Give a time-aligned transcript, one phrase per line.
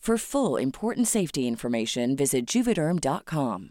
[0.00, 3.70] For full important safety information, visit juvederm.com.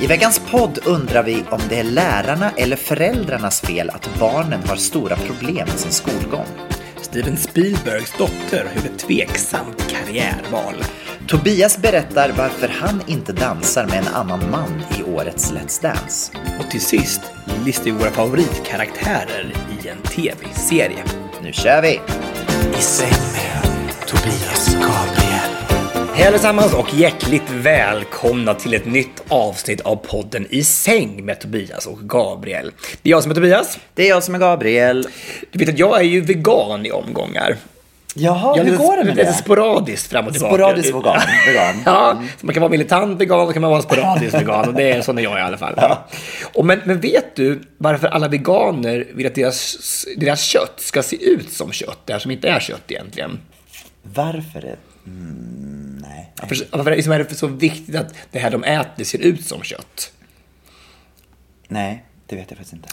[0.00, 4.76] I veckans podd undrar vi om det är lärarna eller föräldrarnas fel att barnen har
[4.76, 6.46] stora problem med sin skolgång.
[7.02, 10.74] Steven Spielbergs dotter ett tveksamt karriärval.
[11.28, 16.32] Tobias berättar varför han inte dansar med en annan man i årets Let's Dance.
[16.58, 17.20] Och till sist
[17.64, 21.23] listar vi våra favoritkaraktärer i en tv-serie.
[21.44, 22.00] Nu kör vi!
[22.78, 25.50] I säng med Tobias Gabriel.
[26.14, 31.86] Hej allesammans och hjärtligt välkomna till ett nytt avsnitt av podden I säng med Tobias
[31.86, 32.72] och Gabriel.
[33.02, 33.78] Det är jag som är Tobias.
[33.94, 35.06] Det är jag som är Gabriel.
[35.52, 37.56] Du vet att jag är ju vegan i omgångar.
[38.16, 39.34] Jaha, Jag hur går det med lite det?
[39.36, 40.54] sporadiskt fram och tillbaka.
[40.54, 41.20] Sporadiskt vegan.
[41.46, 41.82] vegan.
[41.86, 44.68] Ja, så man kan vara militant vegan och kan man vara sporadiskt vegan.
[44.68, 45.74] Och det är sån är jag i alla fall.
[46.54, 51.24] Och men, men vet du varför alla veganer vill att deras, deras kött ska se
[51.24, 51.98] ut som kött?
[52.04, 53.38] Det här som inte är kött egentligen.
[54.02, 54.76] Varför det?
[55.06, 56.32] Mm, nej.
[56.40, 59.44] Varför, varför är det- är det så viktigt att det här de äter ser ut
[59.46, 60.10] som kött?
[61.68, 62.88] nej, det vet jag faktiskt inte.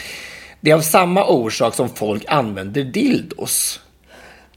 [0.62, 3.80] Det är av samma orsak som folk använder dildos.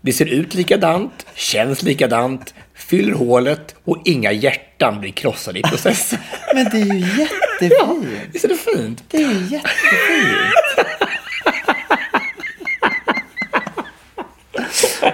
[0.04, 6.18] Det ser ut likadant, känns likadant, fyller hålet och inga hjärtan blir krossade i processen.
[6.54, 8.06] Men det är ju jättefint.
[8.32, 9.04] Visst är det fint?
[9.10, 10.44] Det är ju jättefint.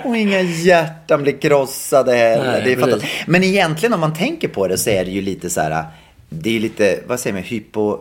[0.05, 2.53] Och inga hjärtan blir krossade heller.
[2.53, 3.13] Nej, det är fantastiskt.
[3.27, 5.85] Men egentligen om man tänker på det så är det ju lite så här.
[6.29, 7.99] Det är lite, vad säger man, hypo...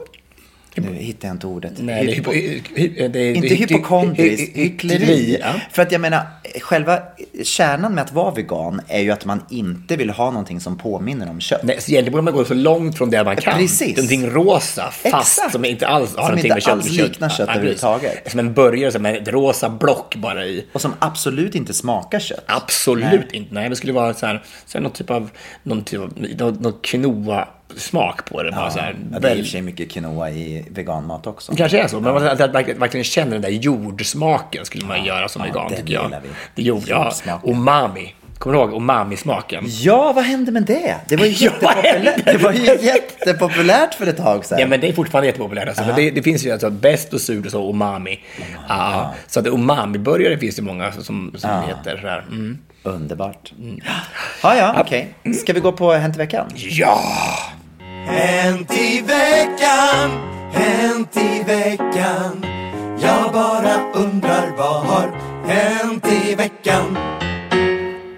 [0.80, 1.74] Nu hittar jag inte ordet.
[1.78, 2.32] Nej, det Hypo-
[2.76, 5.38] hy, det är inte hy- hypokondriskt, hy- hy- hyckleri.
[5.72, 6.22] För att jag menar,
[6.62, 7.00] själva
[7.44, 11.30] kärnan med att vara vegan är ju att man inte vill ha någonting som påminner
[11.30, 11.64] om kött.
[11.64, 13.58] Nej, så egentligen borde man gå så långt från det man kan.
[13.58, 13.98] Precis.
[13.98, 15.06] Någonting rosa, fast
[15.38, 15.52] Exakt.
[15.52, 17.08] som inte alls har Som någonting inte med kött alls med kött.
[17.10, 17.56] liknar kött precis.
[17.56, 18.32] överhuvudtaget.
[18.32, 20.66] Som en burgare som är ett rosa block bara i.
[20.74, 22.44] Och som absolut inte smakar kött.
[22.48, 23.28] Absolut Nej.
[23.32, 23.54] inte.
[23.54, 25.30] Nej, det skulle vara så här, så här någon typ av,
[25.64, 26.74] någon typ av, någon, någon
[27.70, 28.52] quinoa-smak på det.
[28.52, 31.56] Bara så här, Ja, det är i och för sig mycket quinoa i veganmat också.
[31.56, 35.28] Kanske är så, men man, att att verkligen, känner den där jordsmaken skulle man göra
[35.28, 36.10] som ja, vegan, tycker jag.
[36.24, 36.30] vi.
[36.56, 37.04] Det jord, ja.
[37.06, 37.50] Jordsmaken.
[37.50, 38.16] Umami.
[38.38, 39.64] Kommer du ihåg umami-smaken?
[39.68, 40.96] Ja, vad hände med det?
[41.08, 41.32] Det var ju
[41.62, 44.60] Ja, jättepopulärt, det var ju jättepopulärt för ett tag sedan.
[44.60, 45.68] Ja, men det är fortfarande jättepopulärt.
[45.68, 45.86] Alltså.
[45.86, 48.20] Men det, det finns ju alltså bäst och surt och så umami.
[48.68, 49.14] Ja.
[49.28, 52.26] Så att umami-burgare finns det många som, som heter sådär.
[52.32, 52.58] Mm.
[52.84, 53.54] Underbart.
[54.44, 55.14] Ja, ja, okej.
[55.36, 56.52] Ska vi gå på Hänt i veckan?
[56.56, 57.02] Ja!
[58.10, 60.10] Hänt i veckan,
[60.52, 62.46] hänt i veckan.
[63.02, 65.12] Jag bara undrar vad har
[65.46, 66.98] hänt i veckan?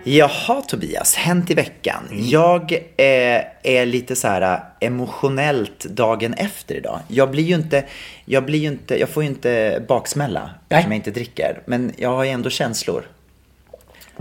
[0.03, 2.03] Jaha Tobias, hänt i veckan.
[2.11, 6.99] Jag eh, är lite så här eh, emotionellt dagen efter idag.
[7.07, 7.85] Jag blir ju inte,
[8.25, 10.83] jag blir ju inte, jag får ju inte baksmälla Nej.
[10.83, 11.61] som jag inte dricker.
[11.65, 13.03] Men jag har ju ändå känslor.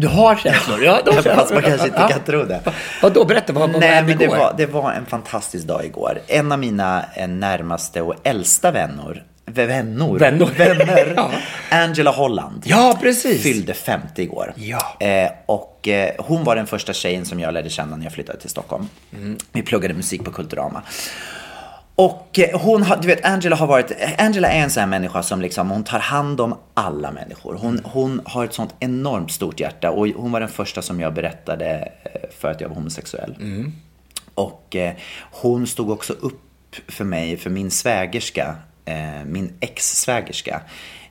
[0.01, 0.85] Du har känslor.
[0.85, 1.35] Ja, har känslor.
[1.35, 2.61] Fast man kanske inte kan tro det.
[3.03, 3.25] Vadå?
[3.25, 4.37] Berätta, vad, vad Nej, hände men det igår?
[4.37, 6.19] var, det var en fantastisk dag igår.
[6.27, 10.47] En av mina eh, närmaste och äldsta vänner, vännor, Vänner.
[10.47, 11.31] vänner Ja.
[11.71, 13.43] Angela Holland, Ja, precis.
[13.43, 14.53] fyllde 50 igår.
[14.57, 14.97] Ja.
[15.07, 18.41] Eh, och eh, hon var den första tjejen som jag lärde känna när jag flyttade
[18.41, 18.89] till Stockholm.
[19.17, 19.37] Mm.
[19.53, 20.83] Vi pluggade musik på Kulturama.
[22.01, 25.23] Och eh, hon har, du vet, Angela har varit, Angela är en sån här människa
[25.23, 27.55] som liksom, hon tar hand om alla människor.
[27.55, 31.15] Hon, hon har ett sånt enormt stort hjärta och hon var den första som jag
[31.15, 33.35] berättade eh, för att jag var homosexuell.
[34.35, 34.95] Och eh,
[35.31, 40.61] hon stod också upp för mig, för min svägerska, eh, min ex-svägerska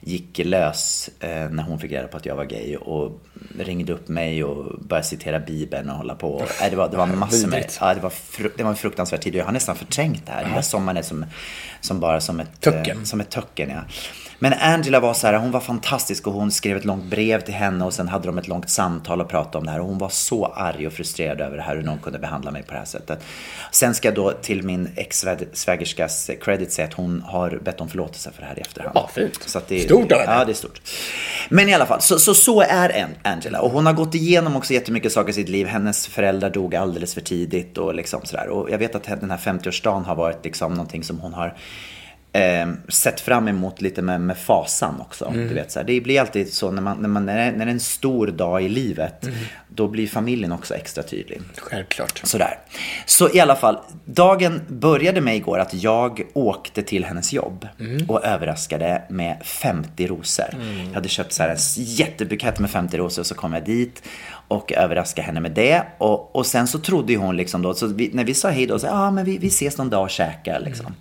[0.01, 3.21] gick lös eh, när hon fick reda på att jag var gay och
[3.59, 6.41] ringde upp mig och började citera Bibeln och hålla på.
[6.63, 9.21] Eh, det, var, det var massor med, ja, det var, fru, det var en fruktansvärd
[9.21, 10.43] tid och jag har nästan förträngt det här.
[10.43, 11.25] Den där sommaren är som,
[11.81, 12.97] som bara som ett Töcken.
[12.97, 13.81] eh, som ett töcken, ja.
[14.41, 17.53] Men Angela var så här, hon var fantastisk och hon skrev ett långt brev till
[17.53, 19.97] henne och sen hade de ett långt samtal och pratade om det här och hon
[19.97, 22.77] var så arg och frustrerad över det här hur någon kunde behandla mig på det
[22.77, 23.19] här sättet.
[23.71, 28.31] Sen ska jag då till min ex-svägerskas credit säga att hon har bett om förlåtelse
[28.31, 28.91] för det här i efterhand.
[28.95, 29.39] Ja, fint.
[29.45, 30.31] Så det, Stort av henne.
[30.33, 30.81] Ja, det är stort.
[31.49, 33.61] Men i alla fall, så, så, så är An- Angela.
[33.61, 35.67] Och hon har gått igenom också jättemycket saker i sitt liv.
[35.67, 38.47] Hennes föräldrar dog alldeles för tidigt och liksom sådär.
[38.47, 41.57] Och jag vet att den här 50-årsdagen har varit liksom någonting som hon har
[42.33, 45.25] eh, sett fram emot lite med, med fasan också.
[45.25, 45.47] Mm.
[45.47, 45.85] Du vet, så här.
[45.85, 47.79] Det blir alltid så när, man, när, man, när, det är, när det är en
[47.79, 49.35] stor dag i livet, Mm.
[49.69, 51.41] då blir familjen också extra tydlig.
[51.57, 52.21] Självklart.
[52.23, 52.59] Sådär.
[53.05, 57.67] Så i alla fall, dagen började med igår att jag åkte till hennes jobb
[58.07, 60.45] och överraskade med 50 rosor.
[60.87, 64.03] Jag hade köpt så här en jättebukett med 50 rosor och så kom jag dit
[64.47, 65.83] och överraskade henne med det.
[65.97, 68.65] Och, och sen så trodde ju hon liksom då, så vi, när vi sa hej
[68.67, 70.95] då, så ja ah, men vi, vi ses någon dag och käkar liksom.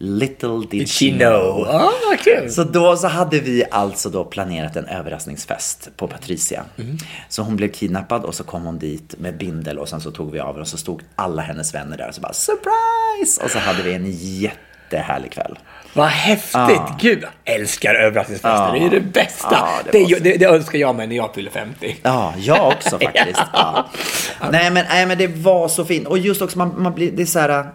[0.00, 1.66] Little did She know.
[2.08, 2.50] Vad kul.
[2.50, 6.64] så då så hade vi alltså då planerat en överraskningsfest på Patricia.
[7.28, 10.32] Så hon blev kidnappad och så kom hon dit med bindel och sen så tog
[10.32, 13.44] vi av och så stod alla hennes vänner där och så bara surprise!
[13.44, 15.58] Och så hade vi en jättehärlig kväll.
[15.94, 16.82] Vad häftigt!
[17.00, 18.72] Gud, jag älskar överraskningsfester.
[18.72, 19.48] Det är det bästa.
[19.50, 21.96] Ja, det det, det, det önskar jag mig när jag fyller 50.
[22.02, 23.42] Ja, jag också faktiskt.
[23.52, 23.88] Ja.
[24.52, 26.06] Nej, men, nej men det var så fint.
[26.08, 27.66] Och just också, man, man blir, det är så här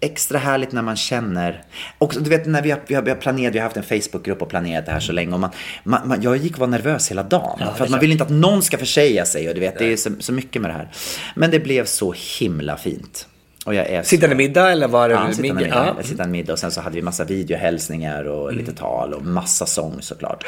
[0.00, 1.62] extra härligt när man känner.
[1.98, 3.82] Också, du vet när vi har, vi har, vi har planerat, vi har haft en
[3.82, 5.32] Facebookgrupp och planerat det här så länge.
[5.34, 5.50] Och man,
[5.84, 7.60] man, man, jag gick och var nervös hela dagen.
[7.60, 9.48] är för att man vill inte att någon ska försäga sig.
[9.48, 10.88] Och du vet, det är så, så mycket med det här.
[11.34, 13.26] Men det blev så himla fint.
[13.66, 14.08] Och jag är så...
[14.08, 15.60] Sittande middag eller var det Ja, sittande middag?
[15.60, 15.86] middag.
[15.86, 15.94] Ja.
[15.96, 16.02] Ja.
[16.02, 18.58] Sittande middag och sen så hade vi massa videohälsningar och Mm.
[18.60, 20.44] lite tal och massa sång såklart.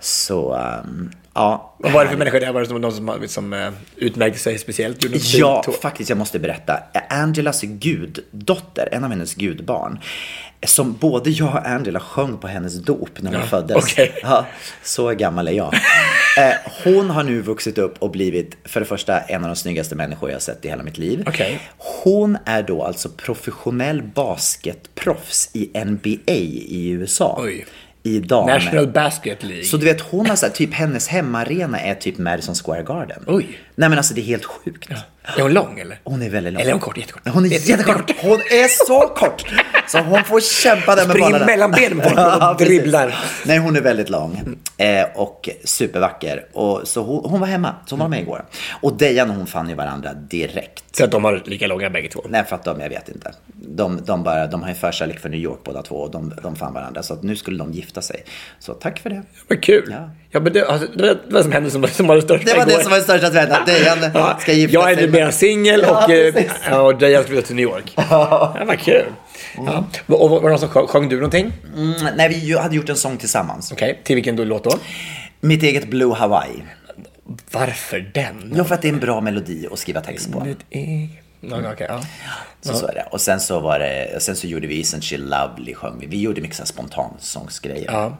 [0.00, 0.54] Så,
[0.84, 1.74] um, ja.
[1.78, 2.52] Vad var det för människor det?
[2.52, 5.04] Var det någon som, som uh, utmärkte sig speciellt?
[5.34, 6.80] Ja, faktiskt, jag måste berätta.
[7.10, 9.98] Angelas guddotter, en av hennes gudbarn,
[10.66, 13.76] som både jag och Angela sjöng på hennes dop när hon Ja, föddes.
[13.76, 14.12] okej.
[14.22, 14.46] Ja,
[14.82, 15.74] så gammal är jag.
[16.38, 16.54] Eh,
[16.84, 20.28] hon har nu vuxit upp och blivit, för det första, en av de snyggaste människor
[20.30, 21.24] jag har sett i hela mitt liv.
[21.26, 21.60] Okej.
[21.78, 27.38] Hon är då alltså professionell basketproffs i NBA i USA.
[27.42, 27.66] Oj.
[28.06, 28.54] I damer.
[28.54, 29.64] National Basket League.
[29.64, 33.24] Så du vet, hon har så här, typ hennes hemmaarena är typ Madison Square Garden.
[33.26, 33.58] Oj.
[33.74, 34.90] Nej men alltså det är helt sjukt.
[35.36, 36.00] Är hon lång eller?
[36.04, 36.60] Hon är väldigt lång.
[36.60, 36.96] Eller är hon kort?
[36.96, 37.22] Jättekort.
[37.28, 38.10] Hon är jättekort.
[38.22, 39.44] Hon är så kort.
[39.88, 41.46] Så hon får kämpa där med bollarna.
[41.46, 43.14] mellan benen på folk och Ja, dribblar.
[43.46, 44.56] Nej, hon är väldigt lång.
[44.76, 46.46] Eh, och supervacker.
[46.52, 47.74] Och, så hon, hon var hemma.
[47.86, 48.44] Så hon var med igår.
[48.80, 50.96] Och Dejan och hon fann ju varandra direkt.
[50.96, 52.24] Så att de har lika långa bägge två.
[52.28, 53.32] Nej, för att de, jag vet inte.
[53.54, 56.56] De, de, bara, de har ju förkärlek för New York båda två och de, de
[56.56, 57.02] fann varandra.
[57.02, 58.24] Så att nu skulle de gifta sig.
[58.58, 59.22] Så tack för det.
[59.48, 59.88] Vad kul.
[59.90, 60.10] Ja.
[60.34, 60.40] Ja.
[60.40, 62.66] men det, alltså, det var det som hände som, som var det största Det var
[62.66, 62.76] igår.
[62.78, 63.58] det som var det största trenden.
[63.66, 65.06] Dejan Ja, ska gifta jag är sig.
[65.06, 67.92] numera singel och, eh, ja, och Dejan ska flytta till New York.
[67.96, 69.04] Ja, vad kul.
[69.56, 69.84] Ja.
[70.06, 71.52] Och, var det någon som sjöng, sjöng du någonting?
[71.76, 73.72] Mm, nej, vi hade gjort en sång tillsammans.
[73.72, 74.78] Okej, till vilken låt då?
[75.40, 76.62] Mitt eget Blue Hawaii.
[77.52, 78.52] Varför den?
[78.56, 80.46] Ja, för att det är en bra melodi att skriva text på.
[80.70, 81.08] Det är-
[81.50, 82.00] Ja, okej, ja.
[82.60, 83.06] Så, så är det.
[83.10, 86.06] Och sen så var det, sen så gjorde vi Isn't She Lovely sjöng vi.
[86.06, 87.84] Vi gjorde mycket så spontansångsgrejer.
[87.92, 88.16] ja.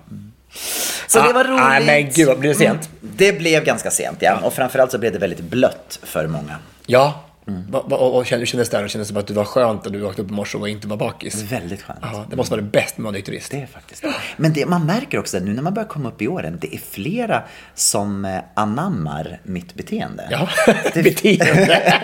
[1.06, 1.64] Så det var Ah, roligt.
[1.86, 2.88] Nej, men gud, blev det sent?
[3.00, 4.36] Det blev ganska sent, ja.
[4.42, 6.58] Och framförallt så blev det väldigt blött för många.
[6.86, 7.23] Ja.
[7.48, 7.70] Mm.
[7.70, 8.88] Va- va- Och, och, kändes, kändes det där?
[8.88, 10.88] Kändes det som att du var skönt att du vaknade upp i morse och inte
[10.88, 11.42] var bakis?
[11.42, 11.98] Väldigt skönt.
[12.02, 13.50] Ja, det måste vara det bästa med att vara nykterist.
[13.50, 14.12] Det är faktiskt det.
[14.36, 16.74] Men det, man märker också att nu när man börjar komma upp i åren, det
[16.74, 17.42] är flera
[17.74, 20.28] som eh, anammar mitt beteende.
[20.30, 20.48] Ja,
[20.94, 21.92] Det- beteende.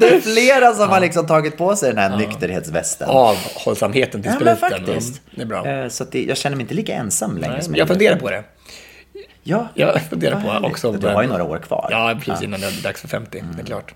[0.00, 3.08] Det är flera som har liksom tagit på sig den här nykterhetsvästen.
[3.08, 5.14] Avhållsamheten till Ja, men faktiskt.
[5.24, 5.66] Ja, Det är bra.
[5.68, 8.30] Eh, Så det, jag känner mig inte lika ensam längre Nej, som jag funderar på
[8.30, 8.44] det.
[9.42, 10.92] Ja, Jag funderar på också.
[10.92, 11.88] Du har ju några år kvar.
[11.90, 13.42] Ja, precis innan det är dags för 50.
[13.56, 13.94] Det är klart.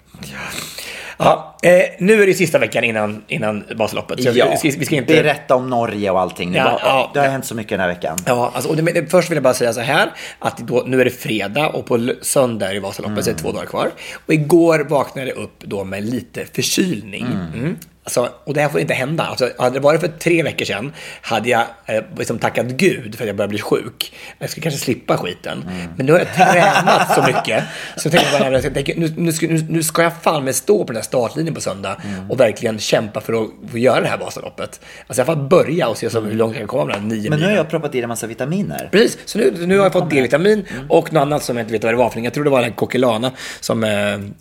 [1.18, 4.22] Ja, eh, nu är det sista veckan innan, innan Vasaloppet.
[4.22, 5.12] Så Ja, vi, ska, vi ska inte...
[5.12, 6.52] berätta om Norge och allting.
[6.52, 7.10] Det, Ja, ja.
[7.14, 8.18] det har hänt så mycket den här veckan.
[8.26, 11.04] Ja, alltså, och det, först vill jag bara säga så här, att då, nu är
[11.04, 13.90] det fredag och på söndag är det Vasaloppet, så det är två dagar kvar.
[14.26, 17.26] Och igår vaknade jag upp då med lite förkylning.
[17.54, 17.76] Mm.
[18.04, 19.24] Alltså, och det här får inte hända.
[19.24, 23.24] Alltså, hade det varit för tre veckor sedan hade jag eh, liksom tackat Gud för
[23.24, 24.14] att jag började bli sjuk.
[24.38, 25.64] Jag skulle kanske slippa skiten.
[25.96, 27.64] Men nu har jag tränat så mycket.
[27.96, 30.78] Så jag tänkte bara, jag tänker, nu, nu, ska, nu, ska jag fan med stå
[30.78, 31.96] på den här startlinjen på söndag
[32.30, 34.80] och verkligen kämpa för att få göra det här Vasaloppet.
[35.06, 37.06] Alltså jag får bara och se så hur långt jag kan komma med de här
[37.06, 38.88] nio Men nu har jag proppat i en massa vitaminer.
[38.92, 41.84] Precis, så nu, nu har jag fått D-vitamin och något annat som jag inte vet
[41.84, 42.20] vad det var för.
[42.20, 43.30] Jag tror det var den Coquelana
[43.60, 43.84] som...
[43.84, 43.90] Eh,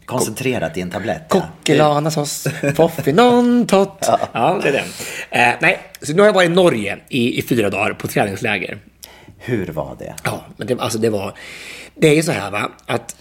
[0.05, 1.21] Koncentrerat i en tablett.
[1.29, 1.41] ja.
[1.57, 4.09] Coquelana sås, Foffinon tott.
[4.33, 4.85] Ja, det är den.
[5.29, 8.77] Eh, nej, så nu har jag varit i Norge i, i fyra dagar på träningsläger.
[9.37, 10.15] Hur var det?
[10.23, 11.33] Ja, men det, alltså det var...
[11.95, 13.15] Det är ju så här va, att...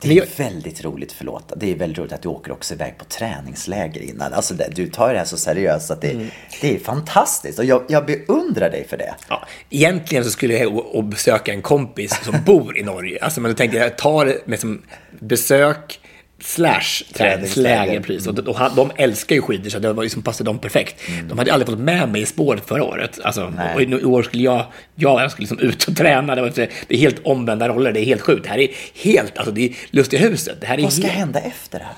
[0.00, 1.52] Det är väldigt roligt, förlåt.
[1.56, 4.32] Det är väldigt roligt att du åker också iväg på träningsläger innan.
[4.32, 6.26] Alltså det, du tar det här så seriöst att det, Mm.
[6.60, 7.58] det är fantastiskt.
[7.58, 9.14] Och jag, jag beundrar dig för det.
[9.28, 13.18] Ja, egentligen så skulle jag å besöka en kompis som bor i Norge.
[13.22, 14.82] Alltså, men tänkte jag, jag tar det med som
[15.20, 16.00] besök
[16.40, 18.00] slash träningsläger.
[18.00, 18.26] Precis.
[18.26, 21.00] Och de, och de älskar ju skidor så det var ju som passade dem perfekt.
[21.28, 23.20] De hade aldrig fått med mig i spåret förra året.
[23.24, 24.64] Alltså, och i, år skulle jag,
[24.94, 26.34] jag, jag skulle liksom ut och träna.
[26.34, 28.42] Det, var, det är helt omvända roller, det är helt sjukt.
[28.42, 30.60] Det här är helt, alltså det är lustiga huset.
[30.60, 31.94] Det här är Vad ska helt, hända efter det här?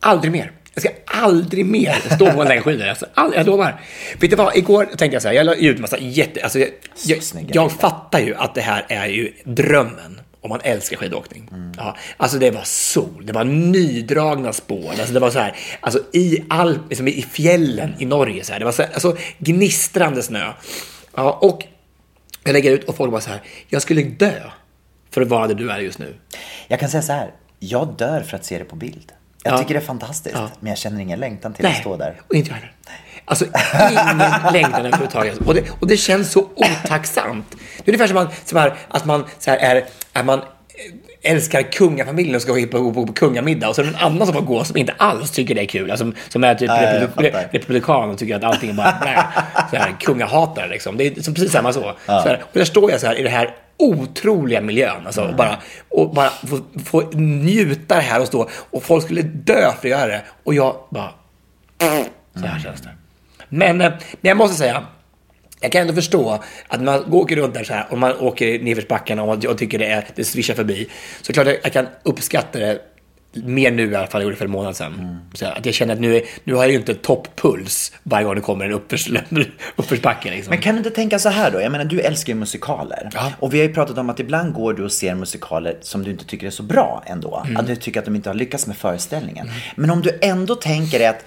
[0.00, 0.52] Aldrig mer.
[0.74, 2.88] Jag ska aldrig mer stå på en längdskidor.
[2.88, 3.80] Alltså, all, jag lovar.
[4.20, 6.42] Vet du vad, igår tänkte jag så här, jag la ut massa jätte...
[6.42, 6.68] Alltså, jag,
[7.04, 7.20] jag,
[7.52, 11.50] jag fattar ju att det här är ju drömmen om man älskar skidåkning.
[11.76, 16.00] Ja, alltså det var sol, det var nydragna spår, alltså det var så här, alltså
[16.12, 20.22] i, all, liksom i fjällen i Norge, så här, det var så här, alltså gnistrande
[20.22, 20.52] snö.
[21.14, 21.64] Ja, och
[22.44, 24.32] jag lägger ut och folk bara så här, jag skulle dö
[25.10, 26.14] för att vara där du är just nu.
[26.68, 27.30] Jag kan säga så här.
[27.58, 29.12] Jag dör för att se det på bild.
[29.42, 29.58] Jag Ja.
[29.58, 30.36] tycker det är fantastiskt.
[30.38, 30.50] Ja.
[30.60, 32.20] Men jag känner ingen längtan till att stå där.
[32.28, 32.72] och inte jag heller.
[33.24, 33.44] Alltså
[33.90, 34.18] ingen
[34.52, 35.38] längtan överhuvudtaget.
[35.38, 37.46] Och det, och det känns så otacksamt.
[37.84, 40.40] Det är ungefär som man, som här, att man så här, är, att man
[41.22, 44.26] älskar kungafamiljen och ska gå på, på, på kungamiddag och så är det en annan
[44.26, 45.90] som får gå som inte alls tycker det är kul.
[45.90, 46.74] Alltså, som är typ Ja,
[47.06, 49.24] republi- republikan och tycker att allting är bara blä.
[49.70, 50.96] Så här, kungahatare liksom.
[50.96, 51.92] Det är som precis samma så.
[52.06, 55.06] så här, och där står jag så här i det här otroliga miljön.
[55.06, 58.48] Alltså, och bara, och bara få, få njuta det här och stå.
[58.70, 60.22] Och folk skulle dö för att göra det.
[60.44, 61.10] Och jag bara...
[62.40, 62.88] Så här känns det.
[63.48, 64.86] Men, eh, men jag måste säga,
[65.60, 68.46] jag kan ändå förstå att när man åker runt där så här och man åker
[68.46, 70.88] i nedförsbackarna och jag tycker det, är, det svischar förbi.
[71.22, 72.80] Så klart jag, jag kan uppskatta det
[73.34, 75.20] mer nu i alla fall än jag gjorde för en månad sedan.
[75.34, 78.34] Så att jag känner att nu, är, nu har jag ju inte topppuls varje gång
[78.34, 79.10] det kommer en uppförs,
[79.76, 80.30] uppförsbacke.
[80.30, 80.50] Liksom.
[80.50, 81.60] Men kan du inte tänka så här då?
[81.60, 83.10] Jag menar, du älskar ju musikaler.
[83.14, 83.32] Ja.
[83.40, 86.10] Och vi har ju pratat om att ibland går du och ser musikaler som du
[86.10, 87.42] inte tycker är så bra ändå.
[87.46, 87.56] Mm.
[87.56, 89.50] Att du tycker att de inte har lyckats med föreställningen.
[89.76, 91.24] Men om du ändå tänker att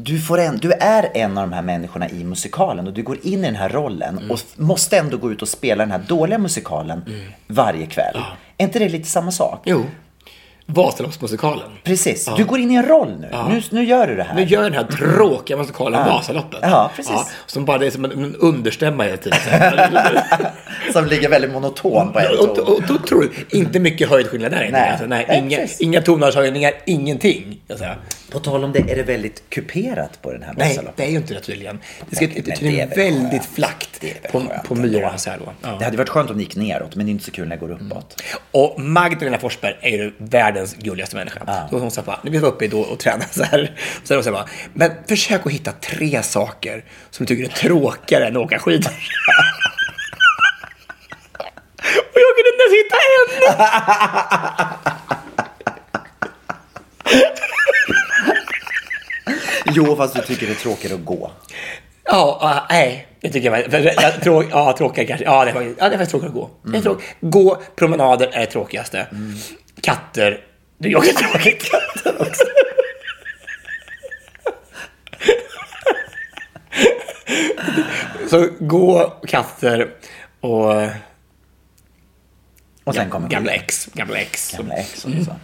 [0.00, 3.18] du, får en, du är en av de här människorna i musikalen och du går
[3.22, 4.30] in i den här rollen Mm.
[4.30, 7.04] och måste ändå gå ut och spela den här dåliga musikalen
[7.46, 8.16] varje kväll.
[8.58, 9.62] Är inte det lite samma sak?
[9.64, 9.84] Jo,
[10.70, 11.66] Vasaloppsmusikalen.
[11.84, 12.28] Precis.
[12.36, 13.28] Du går in i en roll nu.
[13.48, 14.34] Nu, nu gör du det här.
[14.34, 16.58] Nu gör jag den här tråkiga musikalen Vasaloppet.
[16.62, 17.36] Ja, precis.
[17.46, 19.38] som bara är som en, en understämma hela tiden.
[20.92, 24.50] Som ligger väldigt monoton på en Och, och, och då tror du, inte mycket höjdskillnad
[24.52, 24.68] där.
[24.72, 24.90] Nej.
[24.90, 25.80] Alltså, nej, Nej, inga, precis.
[25.80, 27.60] inga tonartshöjningar, ingenting.
[27.66, 27.96] Jag säger.
[28.30, 31.16] På tal om det, är det väldigt kuperat på den här Nej, det är ju
[31.16, 31.78] inte det tydligen.
[32.10, 34.74] Det ska Men det, det är är väl väldigt flackt på, på
[35.16, 35.52] så här då.
[35.62, 35.76] Ja.
[35.78, 37.56] Det hade varit skönt om det gick neråt, men det är inte så kul när
[37.56, 38.22] det går uppåt.
[38.50, 41.68] Och Magdalena Forsberg är ju världens gulligaste människa.
[41.70, 44.24] Så hon sa bara, när vi var uppe då och tränade så här, så hon
[44.24, 48.42] sa bara, men försök att hitta tre saker som du tycker är tråkigare än att
[48.42, 48.90] åka skidor.
[52.12, 52.96] och jag kunde inte ens hitta
[54.84, 54.92] en!
[59.74, 61.30] Jo, fast du tycker det är tråkigt att gå.
[62.04, 63.06] Ja, ja, nej.
[63.20, 65.24] Det tycker jag Trå, ja, tråkigare kanske.
[65.24, 66.50] Ja, det är faktiskt, ja, det är faktiskt tråkigt att gå.
[66.62, 69.06] Det är tråk, gå, promenader är det tråkigaste.
[69.80, 70.40] Katter,
[70.78, 71.70] det är också tråkigt.
[71.70, 72.44] Katter också.
[78.30, 79.88] Så gå, katter
[80.40, 80.74] och
[82.84, 83.86] Och sen kommer gamla ex.
[83.86, 84.52] Gamla ex.
[84.56, 85.36] Gamla ex också.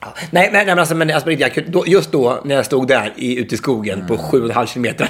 [0.00, 0.14] Ja.
[0.30, 1.30] Nej, men, nej, men, alltså, men alltså,
[1.86, 5.08] just då när jag stod där i, ute i skogen på och en halv kilometer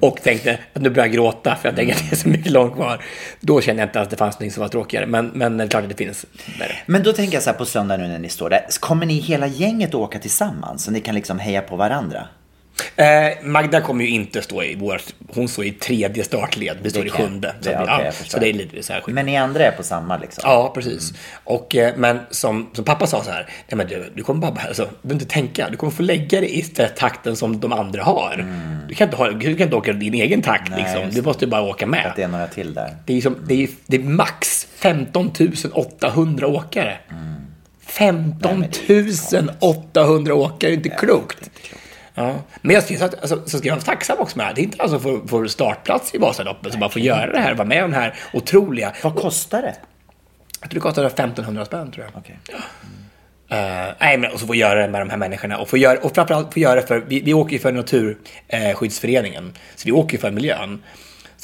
[0.00, 2.52] och tänkte att nu börjar jag gråta för jag tänker att det är så mycket
[2.52, 3.04] långt kvar.
[3.40, 5.06] Då kände jag inte att det fanns något som var tråkigare.
[5.06, 6.26] Men, men det är klart att det finns.
[6.58, 6.76] Det är det.
[6.86, 8.66] Men då tänker jag så här på söndag nu när ni står där.
[8.80, 12.28] Kommer ni hela gänget åka tillsammans så ni kan liksom heja på varandra?
[12.96, 13.06] Eh,
[13.42, 15.02] Magda kommer ju inte stå i vårt,
[15.34, 17.54] hon står i tredje startled, vi står i sjunde.
[17.60, 19.14] Så, det- okej, ja, så det är lite så här skillnad.
[19.24, 20.42] Men ni andra är på samma liksom?
[20.46, 21.12] Ja, precis.
[21.44, 24.62] Och, eh, men som, som pappa sa så här, nej men du, du kommer bara,
[24.68, 26.62] alltså, du inte tänka, du kommer få lägga dig i
[26.96, 28.46] takten som de andra har.
[28.88, 30.80] Du, kan inte ha, du kan inte åka din egen takt Mm.
[30.82, 31.26] Nej, liksom, du det.
[31.26, 32.06] måste bara åka med.
[32.06, 32.96] Att det är några till där.
[33.06, 35.30] Det är, som, det är, det är max 15
[35.72, 36.98] 800 åkare.
[37.10, 37.34] Mm.
[37.86, 38.64] 15
[39.60, 41.50] 800 åkare, det är inte klokt.
[42.14, 42.34] Ja.
[42.62, 44.52] Men jag ska, alltså, så ska jag vara tacksam också med det.
[44.54, 47.38] Det är inte alla som får, får startplats i Vasaloppet som bara får göra det
[47.38, 48.92] här, vara med om den här otroliga.
[49.02, 49.74] Vad kostar det?
[50.60, 52.16] Jag tror det kostade 1500 spänn tror jag.
[52.16, 52.38] Okej.
[53.48, 55.98] Eh, nej, men och så få göra det med de här människorna och, få göra,
[55.98, 60.12] och framförallt få göra det för, vi, vi åker ju för Naturskyddsföreningen, så vi åker
[60.12, 60.82] ju för miljön.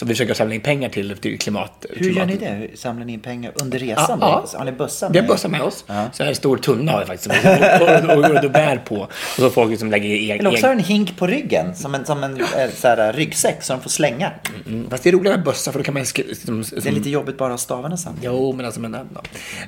[0.00, 1.86] Så vi försöker samla in pengar till, till klimat.
[1.90, 2.16] Hur klimat.
[2.16, 2.78] gör ni det?
[2.78, 4.18] Samlar ni in pengar under resan?
[4.20, 4.58] Ja, då?
[4.58, 5.28] Har ni bössa Vi har med?
[5.30, 5.84] bössa med oss.
[5.86, 7.34] Så här en stor tunna har vi faktiskt.
[7.34, 8.96] som och, och, och bär på.
[9.00, 10.38] Och så folk liksom lägger egen...
[10.40, 13.62] Eller också har en hink på ryggen, som en, som en eh, så här, ryggsäck
[13.62, 14.32] som de får slänga.
[14.66, 16.02] Mm, Fast det är roligare med bössa för då kan man...
[16.02, 18.20] sk- Som, som, Det är lite jobbigt bara att ha stavarna samman.
[18.22, 19.22] Jo, men alltså, men, ja.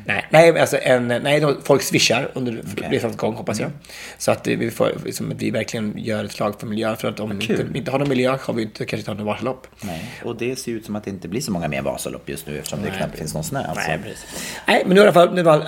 [0.06, 3.70] nej, nej, alltså en, nej, folk swishar under resans gång, hoppas jag.
[4.18, 6.96] Så att vi, får, liksom, att vi verkligen gör ett slag för miljön.
[6.96, 9.16] För att om vi inte, inte har någon miljö har vi inte, kanske inte har
[9.16, 9.66] någon Vasalopp.
[9.80, 10.10] Nej.
[10.24, 12.58] Och det ser ut som att det inte blir så många mer Vasalopp just nu
[12.58, 13.58] eftersom det knappt finns någon snö.
[13.68, 13.88] Alltså.
[13.88, 14.26] Nej, precis.
[14.66, 15.58] Nej, men nu i alla fall, nu var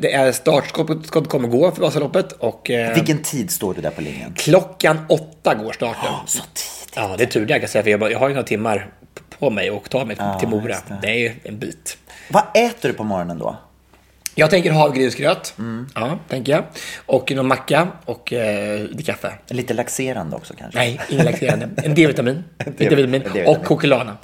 [0.00, 3.90] det, är startskottet skottet kommer gå för Vasaloppet och eh, Vilken tid står du där
[3.90, 4.34] på linjen?
[4.36, 6.12] klockan åtta går starten.
[6.26, 6.92] Så tidigt.
[6.96, 8.46] Ja, det är tur det jag kan säga, för jag, bara- jag har ju några
[8.46, 8.90] timmar
[9.38, 10.76] på mig och ta mig till Mora.
[10.88, 10.98] det.
[11.02, 11.08] Det.
[11.10, 11.98] är ju en bit.
[12.30, 13.56] Vad äter du på morgonen då?
[14.36, 15.86] Jag tänker havregrynsgröt, Mm.
[15.94, 16.64] ja, tänker jag.
[17.06, 19.32] Och någon macka och eh, lite kaffe.
[19.48, 20.78] Lite laxerande också kanske?
[20.78, 21.68] Nej, ingen laxerande.
[21.76, 22.44] En D-vitamin.
[22.78, 23.22] D-vitamin.
[23.46, 24.16] Och Coquelana.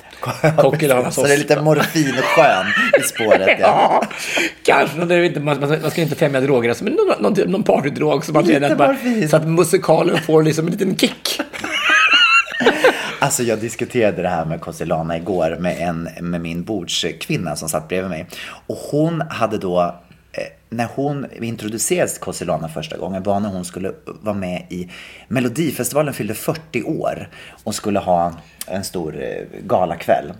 [0.56, 2.66] Coquelana Så det är lite morfin och skön
[3.00, 3.58] i spåret.
[3.60, 4.02] Ja.
[4.64, 5.04] Kanske.
[5.04, 8.24] Det är inte, man, man ska inte främja droger, men någon, någon, någon partydrog.
[8.24, 11.40] Så, man Lite att man, så att musikalen får liksom en liten kick.
[13.20, 17.88] Alltså jag diskuterade det här med Cosilana igår med, en, med min bordskvinna som satt
[17.88, 18.26] bredvid mig.
[18.66, 19.80] Och hon hade då,
[20.32, 24.90] eh, när hon introducerades till Cosilana första gången var när hon skulle vara med i
[25.28, 27.28] Melodifestivalen fyllde 40 år
[27.64, 28.32] och skulle ha
[28.66, 30.32] en stor eh, galakväll.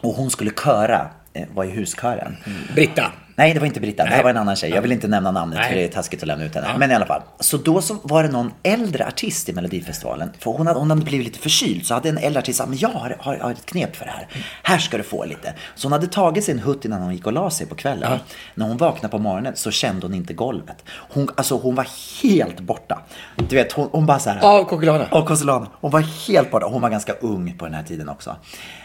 [0.00, 2.36] Och hon skulle köra, eh, var i huskören.
[2.74, 3.12] Britta.
[3.36, 4.02] Nej, det var inte Britta.
[4.02, 4.22] Det här Nej.
[4.24, 4.70] var en annan tjej.
[4.70, 5.68] Jag vill inte nämna namnet Nej.
[5.68, 6.68] för det är taskigt att lämna ut henne.
[6.78, 7.22] Men i alla fall.
[7.40, 10.30] Så då så var det någon äldre artist i Melodifestivalen.
[10.38, 11.86] För hon hade, hon hade blivit lite förkyld.
[11.86, 14.10] Så hade en äldre artist sagt, men jag har, har, har ett knep för det
[14.10, 14.28] här.
[14.62, 15.54] Här ska du få lite.
[15.74, 18.18] Så hon hade tagit sin hutt innan hon gick och la sig på kvällen.
[18.54, 20.84] När hon vaknade på morgonen så kände hon inte golvet.
[20.90, 21.86] Hon, alltså hon var
[22.22, 23.02] helt borta.
[23.48, 24.44] Du vet, hon, hon bara så här.
[24.44, 25.06] Av Coquelana.
[25.10, 25.66] Av Cosilana.
[25.80, 26.66] Hon var helt borta.
[26.66, 28.36] Hon var ganska ung på den här tiden också.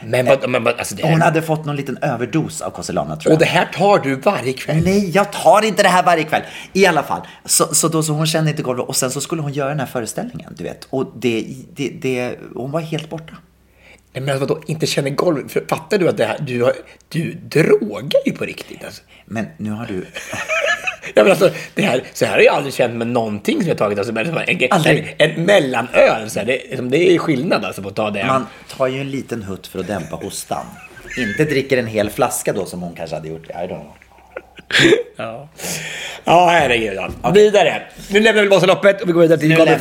[0.03, 3.15] Men, vad- men, vad- alltså, Och hon här, hade fått någon liten överdos av Cosilana
[3.15, 3.35] tror jag.
[3.35, 4.83] och det här tar du varje kväll.
[4.83, 6.41] Nej, jag tar inte det här varje kväll.
[6.73, 7.21] I alla fall.
[7.45, 9.79] Så, så då så hon kände inte golvet och sen så skulle hon göra den
[9.79, 10.87] här föreställningen, du vet.
[10.89, 11.45] Och det,
[11.75, 13.33] det, det, hon var helt borta.
[14.13, 15.47] Nej, men vadå, inte känner golv?
[15.49, 16.73] För, fattar du att det här, du, har-
[17.09, 18.83] du drogar ju på riktigt?
[18.85, 19.01] Alltså.
[19.25, 20.05] Men nu har du...
[21.15, 23.77] Ja, men alltså, det här, så här har jag aldrig känt med någonting som jag
[23.77, 23.97] tagit.
[23.99, 27.95] Alltså, en, en, en mellanöl, så här, det, liksom, det är skillnad alltså, på att
[27.95, 28.25] ta det.
[28.25, 28.45] Man
[28.77, 30.65] tar ju en liten hutt för att dämpa hostan.
[31.17, 33.49] Inte dricker en hel flaska då som hon kanske hade gjort.
[33.49, 33.93] I don't know.
[35.17, 35.47] Ja,
[36.23, 36.99] ja herregud.
[37.23, 37.29] Ja.
[37.31, 37.81] Vidare.
[38.09, 39.79] Nu lämnar vi Vasaloppet och vi går vidare till Gabriel.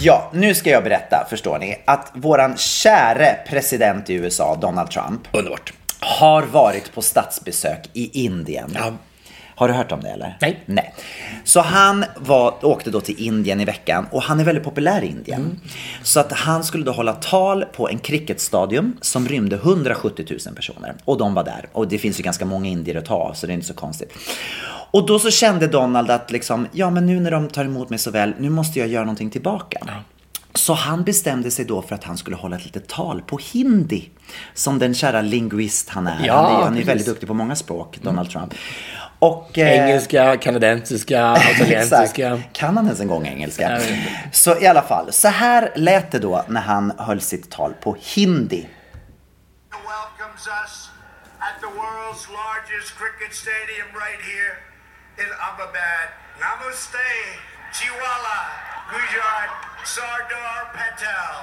[0.00, 5.20] Ja, nu ska jag berätta, förstår ni, att våran käre president i USA, Donald Trump,
[5.32, 5.72] Underbart.
[6.00, 8.72] har varit på statsbesök i Indien.
[8.74, 8.92] Ja.
[9.54, 10.38] Har du hört om det eller?
[10.40, 10.62] Nej.
[10.66, 10.94] Nej.
[11.44, 15.06] Så han var, åkte då till Indien i veckan och han är väldigt populär i
[15.06, 15.40] Indien.
[15.40, 15.60] Mm.
[16.02, 20.94] Så att han skulle då hålla tal på en cricketstadion som rymde 170 000 personer.
[21.04, 21.68] Och de var där.
[21.72, 23.74] Och det finns ju ganska många indier att ta av så det är inte så
[23.74, 24.12] konstigt.
[24.90, 27.98] Och då så kände Donald att liksom, ja men nu när de tar emot mig
[27.98, 29.78] så väl, nu måste jag göra någonting tillbaka.
[30.54, 34.10] Så han bestämde sig då för att han skulle hålla ett litet tal på hindi.
[34.54, 36.26] Som den kära linguist han är.
[36.26, 38.54] Ja, han är, han är väldigt duktig på många språk, Donald Trump.
[39.24, 41.36] Och, eh, Engelska, kanadensiska.
[41.60, 42.16] Exakt.
[42.52, 43.80] Kan han ens en gång engelska?
[44.32, 47.96] Så i alla fall, så här lät det då när han höll sitt tal på
[48.14, 48.68] hindi.
[49.92, 50.74] welcomes us
[51.48, 54.54] at the world's largest cricket stadium right here
[55.22, 56.08] in Ahmedabad.
[56.42, 57.08] Namaste,
[57.76, 58.40] Chiwala,
[58.92, 59.50] Gujarat,
[59.94, 61.34] Sardar Patel,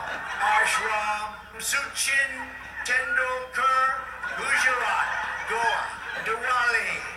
[0.56, 1.28] Ashram,
[1.70, 2.32] Suchin
[2.88, 3.86] Tendulkar,
[4.38, 5.10] Gujarat,
[5.50, 5.80] Goa,
[6.26, 7.11] Diwali.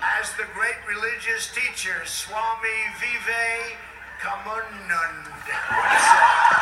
[0.00, 6.58] As the great religious teacher Swami Vivekanand once said.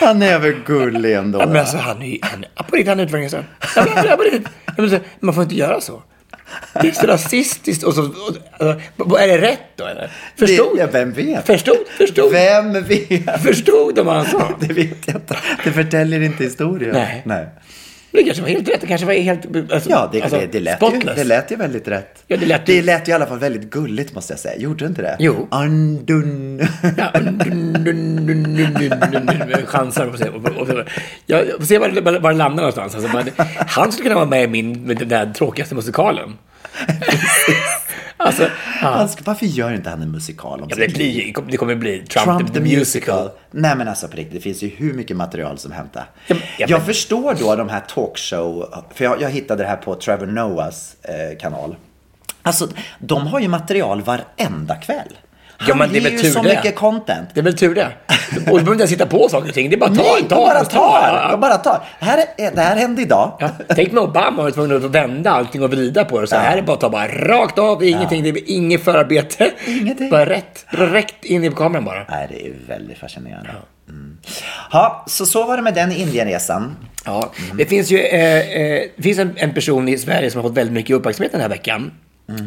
[0.00, 1.40] Han är väl gullig ändå.
[1.40, 2.18] Ja, men alltså, han är ju...
[2.68, 3.44] På riktigt, han är utvecklingsstörd.
[5.20, 6.02] Man får inte göra så.
[6.72, 8.02] Det är så rasistiskt och så...
[8.02, 10.10] Och, alltså, är det rätt då eller?
[10.36, 10.76] Förstod?
[10.76, 11.46] Det, ja, vem vet?
[11.46, 11.76] Förstod?
[11.98, 12.32] Förstod?
[12.32, 13.42] Vem vet?
[13.42, 14.50] Förstod de vad han sa?
[14.60, 15.36] Det vet jag inte.
[15.64, 16.92] Det förtäljer inte historien.
[16.92, 17.22] Nej.
[17.24, 17.48] Nej.
[18.16, 18.80] Det kanske var helt rätt.
[18.80, 19.72] Det kanske var helt...
[19.72, 22.24] Alltså, ja, det, alltså, det, det, lät ju, det lät ju väldigt rätt.
[22.26, 22.74] Ja, det, lät ju...
[22.74, 24.56] det lät ju i alla fall väldigt gulligt måste jag säga.
[24.56, 25.16] Gjorde inte det?
[25.18, 25.48] Jo.
[25.50, 26.68] Andun.
[26.96, 27.12] Ja,
[29.66, 30.44] chansar och se, och,
[31.58, 32.94] och, se var, var, det landar någonstans.
[32.94, 33.24] Alltså, man,
[33.66, 36.32] han skulle kunna vara med i min, den där tråkigaste musikalen.
[38.26, 38.48] Ja, Alltså,
[38.80, 41.98] Han ska- Varför gör inte han en musikal om ja, det, blir, det kommer bli
[41.98, 43.30] Trump, Trump the musical.
[43.50, 46.04] Nej men alltså på riktigt, det finns ju hur mycket material som hämtar.
[46.26, 49.76] Ja, ja, jag men- förstår då de här talkshow, för jag, jag hittade det här
[49.76, 51.76] på Trevor Noahs eh, kanal.
[52.42, 55.12] Alltså, de har ju material varenda kväll.
[55.58, 56.48] Han Ja, men det är väl tur så det.
[56.48, 57.28] mycket content.
[57.34, 57.88] Det är väl tur det.
[58.36, 59.70] Och du behöver inte ens hitta på saker och ting.
[59.70, 60.70] Det är bara ta, Nej, ta, de bara ta.
[60.78, 61.28] tar!
[61.30, 61.82] De bara tar.
[62.00, 63.36] Här, är, det här hände idag.
[63.40, 66.26] Ja, tänk med Obama var tvungen att vända allting och vrida på det.
[66.26, 68.84] Så här är bara att ta bara rakt av, det är ingenting, det är inget
[68.84, 69.50] förarbete.
[69.66, 70.10] Ingenting.
[70.10, 72.04] Bara rätt, rätt in i kameran bara.
[72.08, 73.50] Nej, det är väldigt fascinerande.
[73.88, 74.16] Mm.
[74.72, 76.76] Ja, så så var det med den Indienresan.
[77.04, 78.22] Ja, det finns ju eh,
[78.62, 81.40] eh, det finns en, en person i Sverige som har fått väldigt mycket uppmärksamhet den
[81.40, 81.92] här veckan.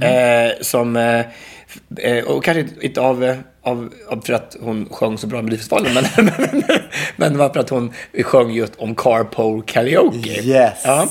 [0.02, 1.26] Eh, som, eh, f- eh,
[2.26, 5.94] och kanske inte av, eh, av, av för att hon sjöng så bra i Melodifestivalen,
[5.94, 6.64] men, men,
[7.16, 10.42] men var för att hon sjöng just om carpool karaoke.
[10.42, 10.82] Yes.
[10.84, 11.08] Ja.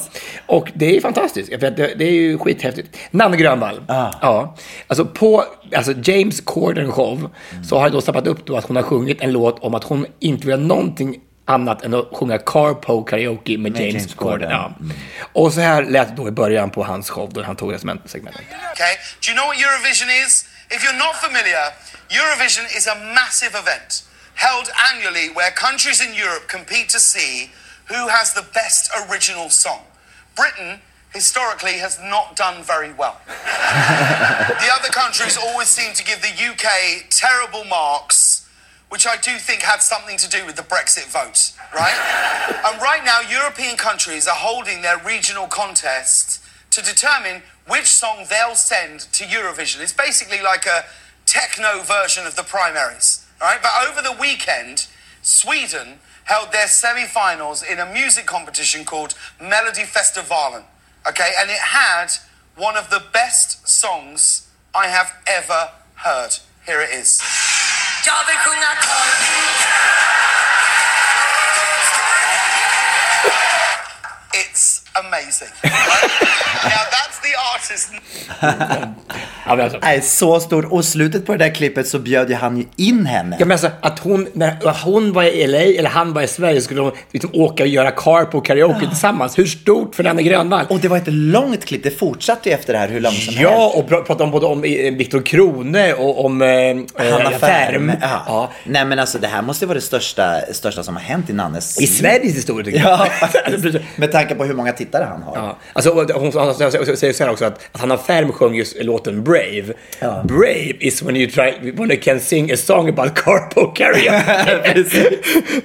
[0.47, 2.97] Och det är fantastiskt, för det, det är ju skithäftigt.
[3.11, 3.81] Nanne Grönvall.
[3.89, 4.13] Ah.
[4.21, 4.57] Ja.
[4.87, 5.45] Alltså på
[5.77, 7.31] alltså James Corden show
[7.69, 9.85] så har jag då snappat upp då att hon har sjungit en låt om att
[9.85, 11.17] hon inte vill ha någonting
[11.49, 14.51] annat än att sjunga carpool karaoke med, James, James Corden.
[14.51, 14.73] Ja.
[15.33, 17.79] Och så här lät det då i början på hans show då han tog det
[17.79, 18.37] som en segment.
[18.73, 18.95] Okay?
[19.21, 20.45] Do you know what Eurovision is?
[20.71, 21.65] If you're not familiar,
[22.09, 24.09] Eurovision is a massive event
[24.39, 27.51] held annually where countries in Europe compete to see
[27.87, 29.81] who has the best original song.
[30.37, 30.81] Britain
[31.13, 33.17] historically has not done very well.
[33.27, 38.48] the other countries always seem to give the UK terrible marks,
[38.89, 42.63] which I do think had something to do with the Brexit vote, right?
[42.67, 48.55] and right now, European countries are holding their regional contests to determine which song they'll
[48.55, 49.81] send to Eurovision.
[49.81, 50.85] It's basically like a
[51.27, 53.59] techno version of the primaries, right?
[53.63, 54.87] But over the weekend,
[55.23, 60.65] Sweden held their semi-finals in a music competition called Melody Festivalen.
[61.07, 62.09] Okay, and it had
[62.57, 66.37] one of the best songs I have ever heard.
[66.67, 67.21] Here it is.
[68.07, 68.69] Jag vill sjunga
[74.33, 75.49] It's amazing.
[76.71, 77.91] That's the artist.
[79.47, 80.73] Ja, alltså, Nej, så stor.
[80.75, 83.37] Och slutet på det där klippet så bjöd ju han ju in henne.
[83.39, 86.61] Ja, men alltså, att hon, när hon var i LA eller han var i Sverige
[86.61, 89.39] skulle de liksom åka och göra carpool karaoke tillsammans.
[89.39, 90.67] Hur stort för Nanne Grönvall?
[90.69, 91.83] Och det var ett långt klipp.
[91.83, 93.41] Det fortsatte ju efter det här hur långt som helst.
[93.53, 96.49] Ja, och pra- prata om både om eh, Viktor Krone och om eh,
[97.13, 97.93] Hanna eh, Färm.
[98.01, 98.23] Ja.
[98.27, 98.51] Ja.
[98.65, 101.81] Nej men alltså det här måste vara det största, största som har hänt i Nannes
[101.81, 103.09] I Sveriges historia tycker jag.
[103.23, 103.81] Ja.
[103.97, 105.37] Med tanke på hur många tittare han har.
[105.37, 105.57] Ja.
[105.73, 106.33] Alltså, och hon
[106.65, 109.65] hon säger så här också att, att Hanna Färm sjöng just låten Brave.
[110.01, 110.23] Ja.
[110.25, 114.23] Brave is when you, try, when you can sing a song about carpool karaoke.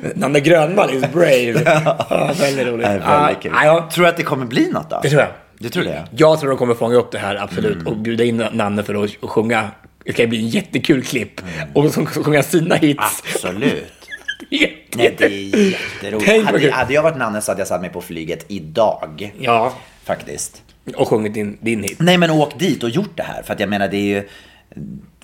[0.16, 1.62] Nanne Grönvall is Brave.
[1.66, 2.32] Ja.
[2.40, 2.88] väldigt roligt.
[2.88, 3.52] Är väldigt kul.
[3.56, 5.00] Ja, ja, Tror du att det kommer bli något då?
[5.04, 5.30] det tror jag.
[5.60, 6.04] Du tror det?
[6.16, 7.76] Jag tror de kommer fånga upp det här, absolut.
[7.76, 7.88] Mm.
[7.88, 9.72] Och bjuda in Nanne för att sjunga.
[10.06, 11.42] Det kan bli en jättekul klipp.
[11.42, 11.70] Mm.
[11.74, 13.24] Och så sjunga sina hits.
[13.34, 13.94] Absolut.
[14.50, 16.46] Jätte- Nej, det är jätteroligt.
[16.46, 19.32] Hade, hade jag varit Nanne så hade jag satt mig på flyget idag.
[19.40, 19.74] Ja,
[20.06, 20.62] Faktiskt.
[20.96, 21.98] Och sjungit din, din hit.
[22.00, 23.44] Nej men åk dit och gjort det här.
[23.44, 24.28] För att jag menar det är ju...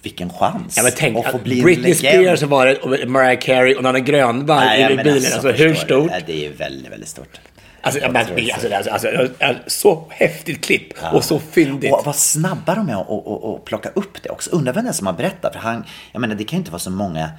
[0.01, 0.77] Vilken chans.
[0.77, 1.95] Ja, men tänk, att få att bli Britney.
[1.95, 5.13] Spears var det, och Mariah Carey och Nanne Grönvall Nej, i bilen.
[5.15, 6.09] Alltså, hur förstår du?
[6.09, 6.23] stort?
[6.25, 7.39] Det är väldigt, väldigt stort.
[7.81, 8.51] Alltså, Jag men, det.
[8.51, 9.07] alltså, alltså, alltså,
[9.39, 11.93] alltså, så häftigt klipp och så fyndigt.
[11.93, 14.49] Och vad snabba de är att och, och, och plocka upp det också.
[14.51, 15.53] Undrar vem det är som har berättat.
[15.53, 17.29] För han, jag menar det kan ju inte vara så många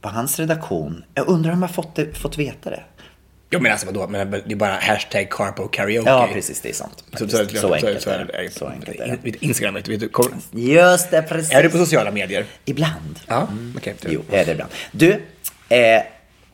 [0.00, 1.04] på hans redaktion.
[1.14, 2.82] Jag undrar om de har fått, fått veta det.
[3.52, 6.10] Jag menar alltså vadå, men det är bara hashtag carpool karaoke.
[6.10, 6.60] Ja, precis.
[6.60, 7.04] Det är sant.
[7.12, 8.50] Så, så, så, så, enkelt är det.
[8.54, 9.44] Så enkelt är det.
[9.44, 11.52] Instagram, vet du, kom, Just det, precis.
[11.52, 12.44] är du på sociala medier?
[12.64, 13.20] Ibland.
[13.26, 13.94] Ja, okej.
[14.08, 14.70] Jo, jag är det ibland.
[14.92, 15.10] Du,
[15.68, 16.02] eh,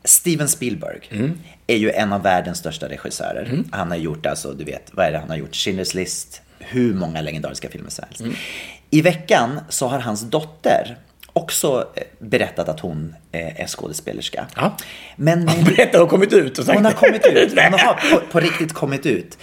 [0.03, 1.39] Steven Spielberg Mm.
[1.67, 3.63] är ju en av världens största regissörer.
[3.71, 5.51] Han har gjort, alltså, du vet, vad är det han har gjort?
[5.51, 8.21] Schindler's list, hur många legendariska filmer som helst.
[8.21, 8.33] Mm.
[8.89, 10.97] I veckan så har hans dotter
[11.39, 14.47] också eh, berättat att hon eh, är skådespelerska.
[14.55, 14.77] Ja.
[15.15, 17.53] Men med, Berätta, hon har kommit ut och sagt hon har kommit ut.
[17.71, 19.37] Hon har på, på riktigt kommit ut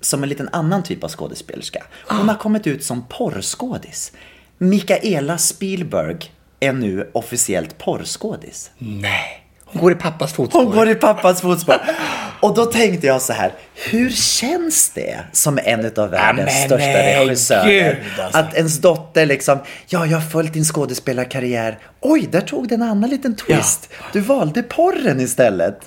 [0.00, 1.84] som en liten annan typ av skådespelerska.
[2.08, 4.12] Hon har kommit ut som porrskådis.
[4.58, 6.16] Mikaela Spielberg
[6.60, 8.70] är nu officiellt porrskådis.
[8.78, 9.37] Nej.
[9.72, 10.64] Hon går i pappas fotspår.
[10.64, 11.80] Hon går i pappas fotspår.
[12.40, 16.76] Och då tänkte jag så här, hur känns det som en av världens men största
[16.86, 18.02] nej, regissörer?
[18.20, 18.38] alltså.
[18.38, 21.78] Att ens dotter liksom, ja jag har följt din skådespelarkarriär.
[22.00, 23.88] Oj, där tog det en annan liten twist.
[24.12, 25.80] Du valde porren istället.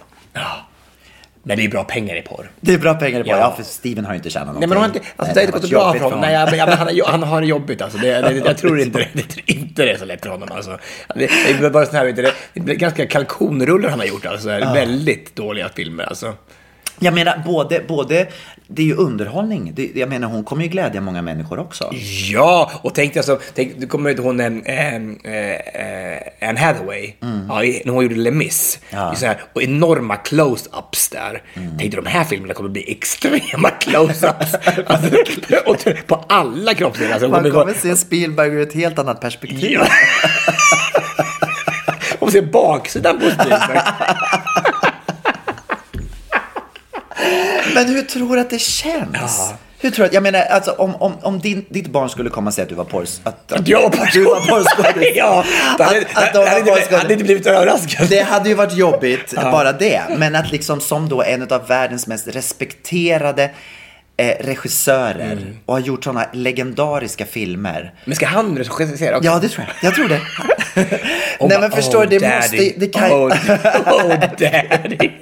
[1.44, 2.50] Men det är bra pengar i porr.
[2.60, 3.36] Det är bra pengar på ja.
[3.38, 3.42] Ja.
[3.42, 4.70] ja, för Steven har ju inte tjänat någonting.
[4.70, 6.20] Nej, men har inte, alltså, det har inte gått bra för honom.
[6.22, 7.98] Nej, men, ja, han, har- han har jobbigt alltså.
[7.98, 10.78] Det, det, jag tror inte det, inte det är så lätt för honom alltså.
[11.16, 11.28] Det,
[11.60, 14.48] det är bara sån här, det, det är ganska kalkonrullar han har gjort alltså.
[14.50, 16.34] Väldigt dåliga filmer alltså.
[17.04, 18.28] Jag menar, både, både,
[18.68, 19.72] det är ju underhållning.
[19.76, 21.90] Det, jag menar, hon kommer ju glädja många människor också.
[22.32, 24.66] Ja, och tänk dig alltså, tänk, du kommer ihåg hon en,
[26.40, 27.14] en, Hathaway,
[27.50, 28.80] ja, i- när hon gjorde Les Mis.
[28.92, 29.02] Mm.
[29.02, 29.08] Ja.
[29.08, 29.16] Mm.
[29.16, 31.42] Så här, och enorma close-ups där.
[31.54, 34.56] Tänk dig de här filmerna kommer bli extrema close-ups.
[34.86, 37.14] alltså, på alla kroppsdelar.
[37.14, 39.72] Alltså, Man kommer se Spielberg ur ett helt annat perspektiv.
[39.72, 39.88] Ja.
[42.22, 43.80] Man ser baksidan på Spielberg.
[47.74, 49.12] Men hur tror du att det känns?
[49.14, 49.58] Ja.
[49.80, 52.48] Hur tror du att, jag menar, alltså om, om, om din, ditt barn skulle komma
[52.50, 53.20] och säga att du var porrs...
[53.24, 55.10] Att, att, Jag att du var porrskådis.
[55.16, 55.44] Ja,
[55.78, 57.02] det hade, Att- att de var hade, porrskådis.
[57.02, 58.08] hade inte blivit överraskad.
[58.10, 60.02] Det hade ju varit jobbigt, bara det.
[60.18, 63.52] Men att liksom som då en av världens mest respekterade
[64.18, 65.58] eh, regissörer Mm.
[65.66, 67.94] och har gjort sådana legendariska filmer.
[68.06, 69.30] Men ska han regissera också?
[69.30, 69.88] Ja, det tror jag.
[69.90, 70.22] Jag tror det.
[71.40, 72.74] Och Nej, men förstår du, oh, det måste...
[72.78, 75.10] Det kan, oh, oh, daddy.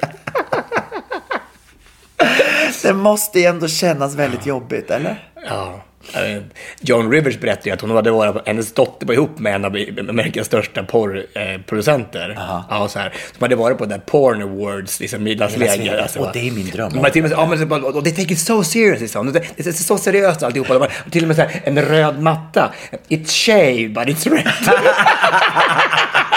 [2.84, 5.30] det måste ju ändå kännas väldigt jobbigt, eller?
[5.50, 5.82] Ja.
[6.14, 6.44] eh,
[6.82, 9.72] John Rivers berättade ju att hon hade varit, hennes dotter var ihop med en av
[10.10, 12.36] Amerikas största porrproducenter.
[12.70, 13.14] Ja, så här.
[13.38, 15.24] Som hade varit på där Porn Awards liksom.
[15.24, 15.56] Vegas.
[16.02, 16.98] Alltså, Och det är min dröm.
[16.98, 19.34] Har till och med, ja, men, det och they take it so serious liksom.
[19.34, 20.74] Det det är så seriöst alltihopa.
[20.74, 22.72] De har till och med så här, en röd matta.
[23.10, 24.48] It's shaved but it's red.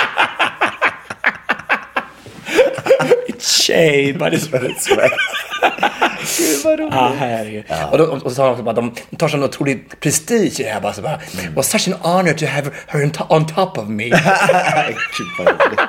[3.67, 5.11] shaved but it's red.
[6.39, 6.95] Gud, vad roligt.
[6.95, 7.65] Ja, herregud.
[7.91, 10.71] Och, då, och så sa de också bara, de tar sån otrolig prestige i det
[10.71, 10.81] här.
[10.81, 11.51] Bara, så bara, Mm.
[11.51, 14.05] It was such an honor to have her on, to- on top of me.
[14.09, 15.81] Gud, vad roligt.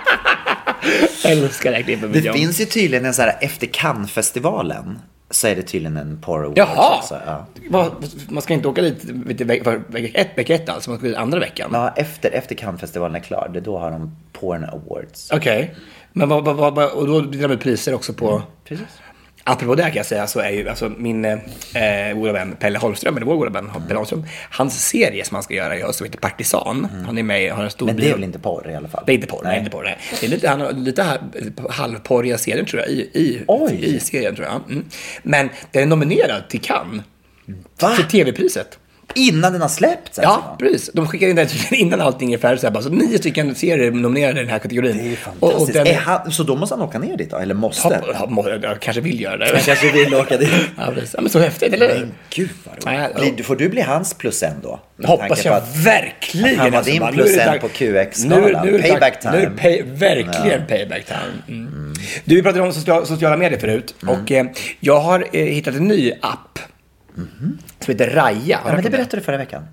[1.24, 2.34] Jag älskar det här klippet med Det John.
[2.38, 6.58] finns ju tydligen en så här, efter Cannes-festivalen så är det tydligen en porr awards
[6.58, 6.98] Jaha!
[6.98, 7.20] också.
[7.26, 7.46] Ja.
[7.70, 9.80] Vad- Man ska inte åka dit vecka
[10.14, 11.70] ett, vecka ett alltså, man ska dit andra veckan.
[11.74, 15.32] Ja, efter, efter Cannes-festivalen är klar, det är då har de porn awards.
[15.32, 15.76] Okej.
[16.14, 18.44] Men vad, vad, vad, och då delar de ut priser också på...
[18.64, 18.88] Precis.
[19.46, 23.18] Apropå det kan jag säga så är ju alltså min eh, goda vän Pelle Holmström,
[23.18, 26.06] eller vår goda vän Pelle Holmström, hans serie som han ska göra i höst som
[26.06, 26.88] heter Partisan.
[27.06, 27.96] Han är med, har en stor Mm.
[27.96, 29.04] Men det är väl inte porr i alla fall?
[29.06, 29.60] Det är inte porr, nej.
[29.60, 29.84] inte porr.
[29.84, 29.98] Nej.
[30.20, 31.20] Det är lite, han har lite
[31.70, 33.80] halvporriga serier tror jag i, i, Oj.
[33.86, 34.72] i serien tror jag.
[34.72, 34.86] Mm.
[35.24, 37.04] Men den är nominerad till Cannes.
[37.80, 37.90] Va?
[37.90, 38.80] För tv-priset.
[39.16, 40.20] Innan den har släppts?
[40.24, 40.56] Ja, alltså?
[40.60, 40.92] precis.
[40.94, 42.62] De skickar in den innan allting är färdigt.
[42.62, 44.98] Så, här, bara, så nio stycken serier nominerade i den här kategorin.
[44.98, 45.74] Det är Och, och fantastiskt.
[45.74, 47.38] den, är han, så då måste han åka ner dit då?
[47.38, 48.02] Eller måste?
[48.08, 49.46] Ja, ja, må- jag kanske vill göra det.
[49.54, 50.50] Han kanske vill åka dit.
[50.78, 51.14] Ja, precis.
[51.14, 51.88] ja, men så häftigt, eller?
[52.00, 53.22] Men gud vad Ja, ja.
[53.22, 53.46] roligt.
[53.46, 54.80] Får du bli hans plus en då?
[55.04, 56.60] Hoppas jag att- verkligen.
[56.60, 59.38] han var alltså, din plus en på QX Nu, nu är det Payback dag- Nu
[59.40, 59.58] är time.
[59.58, 61.58] pay, verkligen payback time.
[61.60, 61.94] Mm.
[62.26, 63.96] Du, vi pratade om sociala, sociala medier förut.
[64.04, 64.16] Mm.
[64.16, 64.46] Och eh,
[64.80, 66.60] jag har eh, hittat en ny app.
[67.16, 68.60] Som heter Raja.
[68.66, 69.64] Ja, men det berättade du förra veckan.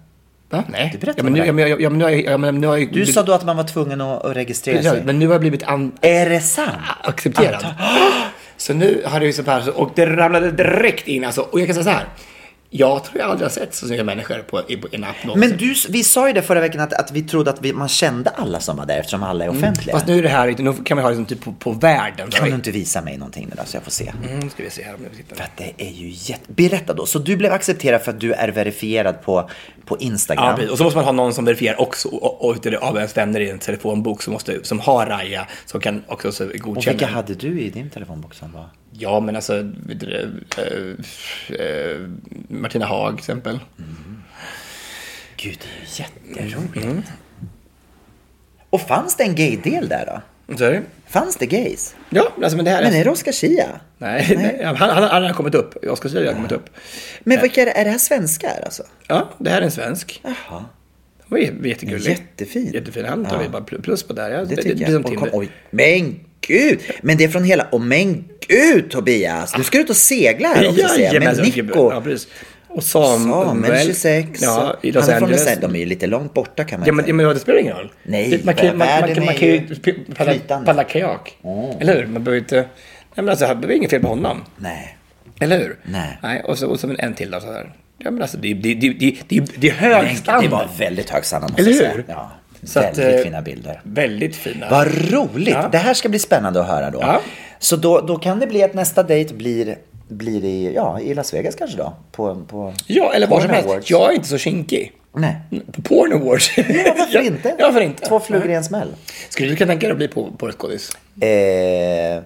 [0.50, 0.64] Va?
[0.68, 0.88] Nej.
[0.92, 2.24] Du berättade ja, men nu, ja, men, ja, men nu har jag...
[2.24, 4.80] Ja, men, nu har jag Du sa då att man var tvungen att, att registrera
[4.82, 5.04] Ja, sig.
[5.04, 6.70] men nu har jag blivit an, Är det sant?
[7.02, 7.66] accepterad.
[8.56, 11.40] Så nu har det ju så här, och det ramlade direkt in alltså.
[11.40, 12.04] Och jag kan säga så här.
[12.72, 15.50] Jag tror jag aldrig har sett så snygga människor på, i, en app någonsin.
[15.50, 17.88] Men du, vi sa ju det förra veckan att, att vi trodde att vi, man
[17.88, 19.96] kände alla som var där eftersom alla är offentliga.
[19.96, 22.30] Fast nu är det här, nu kan vi ha det som typ på, på världen.
[22.30, 24.12] Kan du inte visa mig någonting nu då så jag får se?
[24.28, 25.36] Mm, ska vi se här om jag hittar.
[25.36, 26.52] För att det är ju jätte...
[26.52, 27.06] Berätta då.
[27.06, 29.50] Så du blev accepterad för att du är verifierad på,
[29.84, 30.44] på Instagram?
[30.44, 30.70] Ja, precis.
[30.70, 33.40] Och så måste man ha någon som verifierar också och, och, och av ens vänner
[33.40, 36.92] i en telefonbok som, måste, som har Raja som kan också så och godkänna.
[36.92, 38.66] vilka hade du i din telefonbok som var?
[38.92, 40.28] Ja, men alltså det,
[41.48, 42.08] eh,
[42.48, 43.58] Martina Haag till exempel.
[45.36, 45.58] Gud,
[46.34, 47.08] det är ju jätteroligt.
[48.70, 50.20] Och fanns det en gay-del där då?
[50.54, 50.82] Du?
[51.06, 51.94] Fanns det gays?
[52.10, 53.00] Ja, alltså men det här Men är...
[53.00, 53.80] är det Oscar Schia?
[53.98, 54.60] Nej, nej.
[54.64, 55.84] Han, han, han har kommit upp.
[55.84, 56.70] Oskar Zia har kommit upp.
[57.20, 57.72] Men vilka är det?
[57.72, 58.82] Är det här svenskar alltså?
[59.06, 60.20] Ja, det här är en svensk.
[60.24, 60.64] Jaha.
[61.28, 62.10] Det var jättegullig.
[62.10, 62.70] Jättefin.
[62.74, 63.04] Jättefin.
[63.04, 63.42] Han tar Ja.
[63.42, 64.30] vi bara pl- plus på där.
[64.30, 65.04] Ja, Det tycker blir jag.
[65.04, 66.80] som Och kom, oj, men gud!
[67.02, 67.64] Men det är från hela...
[67.70, 69.52] Och men gud Tobias!
[69.52, 71.12] Du ska ut och segla här också ser jag.
[71.14, 71.44] Med Jajamensan.
[71.44, 71.90] Nico.
[71.92, 72.28] Ja, precis.
[72.68, 73.46] Och Samuel.
[73.46, 74.42] Samuel 26.
[74.42, 75.48] Ja, i Los Han är från Angeles.
[75.48, 77.14] Los- De är ju lite långt borta kan man Ja men, ja, säga.
[77.16, 77.92] men det spelar ingen roll.
[78.02, 79.66] Nej, man kan, man, man, man är kan ju
[80.16, 81.36] paddla, paddla kajak.
[81.80, 82.06] Eller hur?
[82.06, 82.56] Man behöver inte...
[82.56, 82.66] Nej
[83.14, 84.44] men alltså, det är inget fel på honom.
[84.56, 84.96] Nej.
[85.40, 85.76] Eller hur?
[85.84, 86.18] Nej.
[86.22, 87.72] Nej och så, och så en till då så här.
[87.98, 88.88] Ja men alltså det, det, det,
[89.28, 90.44] det, det, är hög Men standard.
[90.44, 91.90] det var väldigt hög standard måste Eller jag säga.
[91.92, 92.04] hur?
[92.08, 92.30] Ja.
[92.62, 93.80] Så att, väldigt eh, fina bilder.
[93.84, 94.66] Väldigt fina.
[94.70, 95.54] Vad roligt!
[95.54, 95.68] Ja.
[95.72, 96.98] Det här ska bli spännande att höra då.
[97.02, 97.20] Ja.
[97.58, 101.34] Så då, då kan det bli att nästa dejt blir, blir i, ja, i Las
[101.34, 101.92] Vegas kanske då?
[102.12, 103.90] På, på Ja, eller var som helst.
[103.90, 104.92] Jag är inte så kinkig.
[105.12, 105.36] Nej.
[105.72, 106.58] På Porn Awards.
[106.58, 107.54] Ja, varför inte?
[107.58, 108.06] Ja, varför inte?
[108.06, 108.94] Två flugor i en smäll.
[109.28, 110.96] Skulle du kunna tänka dig att bli på, på skådis?
[111.20, 112.22] Eh,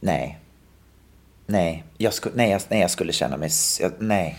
[0.00, 0.38] nej.
[1.46, 1.84] Nej.
[1.98, 3.50] Jag skulle, nej, jag, nej, jag skulle känna mig...
[3.80, 4.38] Jag, nej.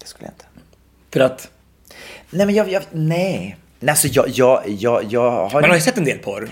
[0.00, 0.44] Det skulle jag inte.
[1.12, 1.50] För att...
[2.30, 2.68] Nej, men jag...
[2.72, 3.56] jag nej.
[3.82, 5.60] Nej, alltså jag, jag, jag, jag har...
[5.60, 6.48] Man har ju sett en del porr.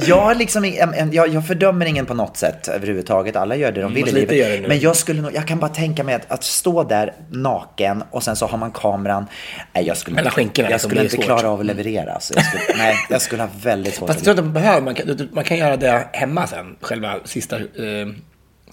[0.06, 0.64] jag, har liksom,
[1.12, 3.36] jag, jag fördömer ingen på något sätt överhuvudtaget.
[3.36, 4.68] Alla gör det de vill i livet.
[4.68, 8.22] Men jag skulle nog, jag kan bara tänka mig att, att stå där naken och
[8.22, 9.26] sen så har man kameran.
[9.74, 12.12] Nej, jag skulle, Mellan skinkorna, jag liksom, skulle inte klara av att leverera.
[12.12, 12.34] Alltså.
[12.34, 14.80] Jag skulle, nej, jag skulle ha väldigt svårt Fast jag tror inte man behöver.
[14.80, 16.76] Man kan, man kan göra det hemma sen.
[16.80, 17.62] Själva sista, eh,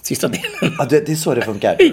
[0.06, 0.76] sista delen.
[0.78, 1.78] Ja, det, det är så det funkar.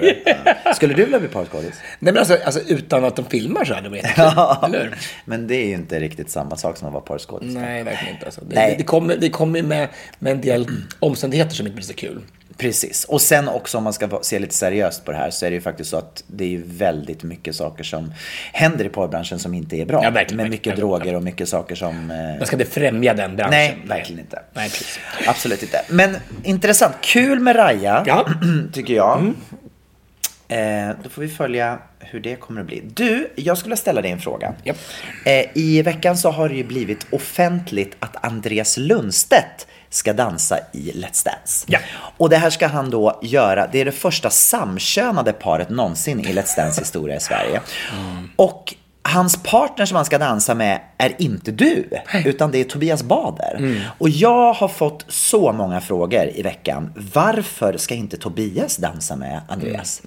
[0.64, 0.74] Ja.
[0.74, 1.74] Skulle du vilja bli porrskådis?
[1.98, 4.24] Nej men alltså, alltså utan att de filmar så hade det jättekul.
[4.62, 4.98] Eller?
[5.24, 7.54] Men det är ju inte riktigt samma sak som att vara porrskådis.
[7.54, 8.26] Nej, verkligen inte.
[8.26, 8.40] Alltså.
[8.44, 8.74] Det, Nej.
[8.78, 10.66] det kommer, det kommer med, med en del
[10.98, 12.20] omständigheter som inte blir så kul.
[12.62, 13.04] Precis.
[13.04, 15.54] Och sen också om man ska se lite seriöst på det här så är det
[15.54, 18.12] ju faktiskt så att det är ju väldigt mycket saker som
[18.52, 20.00] händer i porrbranschen som inte är bra.
[20.04, 20.50] Ja, verkligen, Med verkligen.
[20.50, 22.10] mycket droger och mycket saker som...
[22.10, 23.50] eh, Man ska inte främja den branschen.
[23.50, 24.42] Nej, verkligen inte.
[24.52, 24.98] Nej, precis.
[25.26, 25.82] Absolut inte.
[25.88, 26.94] Men intressant.
[27.00, 28.26] Kul med Raja, Ja.
[28.42, 28.70] Mm.
[28.72, 29.32] tycker jag.
[30.48, 32.82] Eh, då får vi följa hur det kommer att bli.
[32.94, 34.54] Du, jag skulle ställa dig en fråga.
[34.64, 34.76] Japp.
[35.24, 40.92] Eh, I veckan så har det ju blivit offentligt att Andreas Lundstedt ska dansa i
[40.92, 41.66] Let's Dance.
[41.68, 41.78] Ja.
[42.16, 46.32] Och det här ska han då göra, det är det första samkönade paret någonsin i
[46.32, 47.60] Let's Dance historia i Sverige.
[48.36, 51.88] Och hans partner som han ska dansa med är inte du,
[52.24, 53.82] utan det är Tobias Bader.
[53.98, 56.92] Och jag har fått så många frågor i veckan.
[57.14, 60.02] Varför ska inte Tobias dansa med Andreas?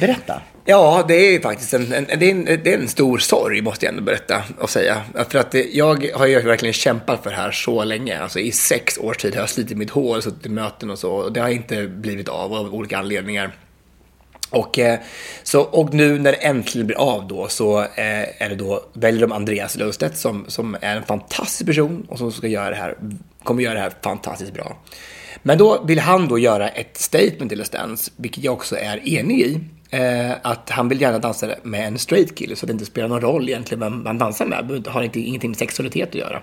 [0.00, 0.40] Berätta.
[0.70, 3.62] Ja, det är ju faktiskt en, en, det är en, det är en stor sorg,
[3.62, 5.02] måste jag ändå berätta och säga.
[5.28, 8.18] För att det, jag har ju verkligen kämpat för det här så länge.
[8.18, 11.12] Alltså i sex års tid har jag slitit mitt hår, suttit i möten och så.
[11.12, 13.52] Och det har inte blivit av av olika anledningar.
[14.50, 14.98] Och, eh,
[15.42, 19.20] så, och nu när det äntligen blir av då så eh, är det då, väljer
[19.20, 22.96] de Andreas Lundstedt som, som är en fantastisk person och som ska göra det här,
[23.42, 24.76] kommer göra det här fantastiskt bra.
[25.42, 29.08] Men då vill han då göra ett statement till Let's Dance, vilket jag också är
[29.08, 29.60] enig i.
[29.90, 33.20] Eh, att han vill gärna dansa med en straight kille så det inte spelar någon
[33.20, 34.82] roll egentligen vem man dansar med.
[34.84, 36.40] Det har inte, ingenting med sexualitet att göra.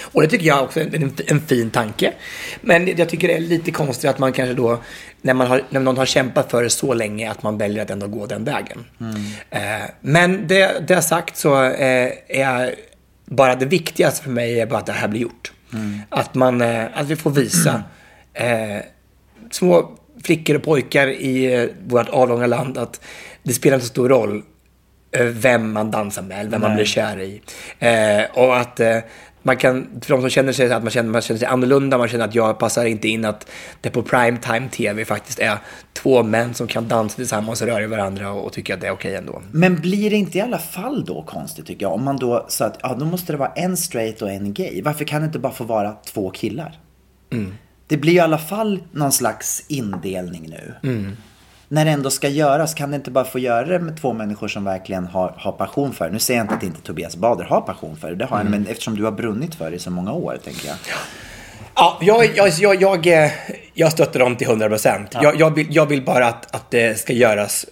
[0.00, 2.12] Och det tycker jag också är en, en fin tanke.
[2.60, 4.80] Men jag tycker det är lite konstigt att man kanske då,
[5.22, 7.90] när, man har, när någon har kämpat för det så länge, att man väljer att
[7.90, 8.84] ändå gå den vägen.
[9.50, 9.60] Eh,
[10.00, 12.74] men det, det sagt så eh, är
[13.24, 15.52] bara det viktigaste för mig är bara att det här blir gjort.
[16.08, 17.82] Att, man, eh, att vi får visa
[18.34, 18.78] eh,
[19.50, 23.00] små flickor och pojkar i eh, vårt avlånga land att
[23.42, 24.42] det spelar inte så stor roll
[25.12, 27.42] eh, vem man dansar med eller vem man blir kär i.
[27.78, 28.98] Eh, och att eh,
[29.42, 32.08] man kan, för de som känner sig att man känner, man känner sig annorlunda, man
[32.08, 35.58] känner att jag passar inte in att det på primetime tv faktiskt är
[35.92, 38.92] två män som kan dansa tillsammans och röra varandra och, och tycker att det är
[38.92, 39.42] okej ändå.
[39.52, 41.92] Men blir det inte i alla fall då konstigt tycker jag?
[41.92, 44.82] Om man då sa att ja, då måste det vara en straight och en gay.
[44.82, 46.78] Varför kan det inte bara få vara två killar?
[47.90, 50.74] Det blir ju i alla fall någon slags indelning nu.
[51.68, 54.48] När det ändå ska göras, kan det inte bara få göra det med två människor
[54.48, 56.12] som verkligen har, har passion för det?
[56.12, 58.46] Nu säger jag inte att inte Tobias Bader har passion för det, det har han,
[58.46, 60.76] men eftersom du har brunnit för det i så många år, tänker jag.
[61.74, 63.30] Ja, jag, jag, jag, jag, eh,
[63.74, 65.16] jag stöttar dem till 100 procent.
[65.22, 67.66] Jag, jag, vill, jag vill bara att, att det ska göras,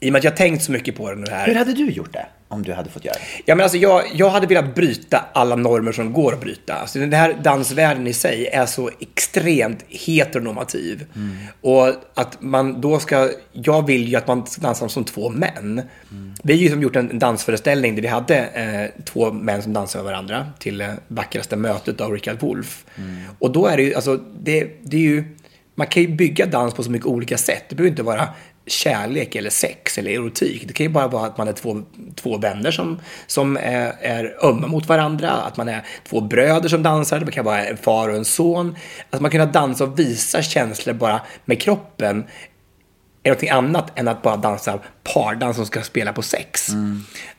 [0.00, 1.46] i och med att jag har tänkt så mycket på det nu här.
[1.46, 2.26] Hur hade du gjort det?
[2.48, 3.42] Om du hade fått göra det?
[3.44, 6.74] Ja, men alltså jag, jag hade velat bryta alla normer som går att bryta.
[6.74, 11.06] Alltså den här dansvärlden i sig är så extremt heteronormativ.
[11.60, 15.82] Och att man då ska, jag vill ju att man ska dansa som två män.
[16.42, 20.04] Vi har ju som gjort en dansföreställning där vi hade eh, två män som dansade
[20.04, 22.84] med varandra till eh, vackraste mötet av Richard Wolff.
[23.38, 25.24] Och då är det ju, alltså det, det är ju,
[25.74, 27.64] man kan ju bygga dans på så mycket olika sätt.
[27.68, 28.28] Det behöver inte vara
[28.66, 30.64] kärlek eller sex eller erotik.
[30.66, 31.82] Det kan ju bara vara att man är två,
[32.14, 36.82] två vänner som, som är, är ömma mot varandra, att man är två bröder som
[36.82, 38.76] dansar, det kan vara en far och en son.
[39.10, 42.24] Att man kan dansa och visa känslor bara med kroppen
[43.24, 44.78] är någonting annat än att bara dansa
[45.14, 46.68] pardans som ska spela på sex.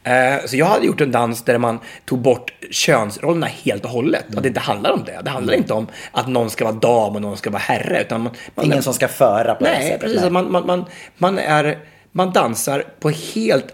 [0.04, 4.26] Eh, så jag hade gjort en dans där man tog bort könsrollerna helt och hållet.
[4.36, 5.22] Att det inte handlar om det.
[5.24, 8.02] Det handlar inte om att någon ska vara dam och någon ska vara herre.
[8.02, 10.02] Utan man, man, Ingen som ska föra på det Nej, sättet.
[10.02, 10.22] precis.
[10.22, 10.30] Nej.
[10.30, 10.86] Man, man, man,
[11.18, 11.78] man, är,
[12.12, 13.68] man dansar på helt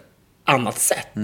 [0.46, 1.16] annat sätt.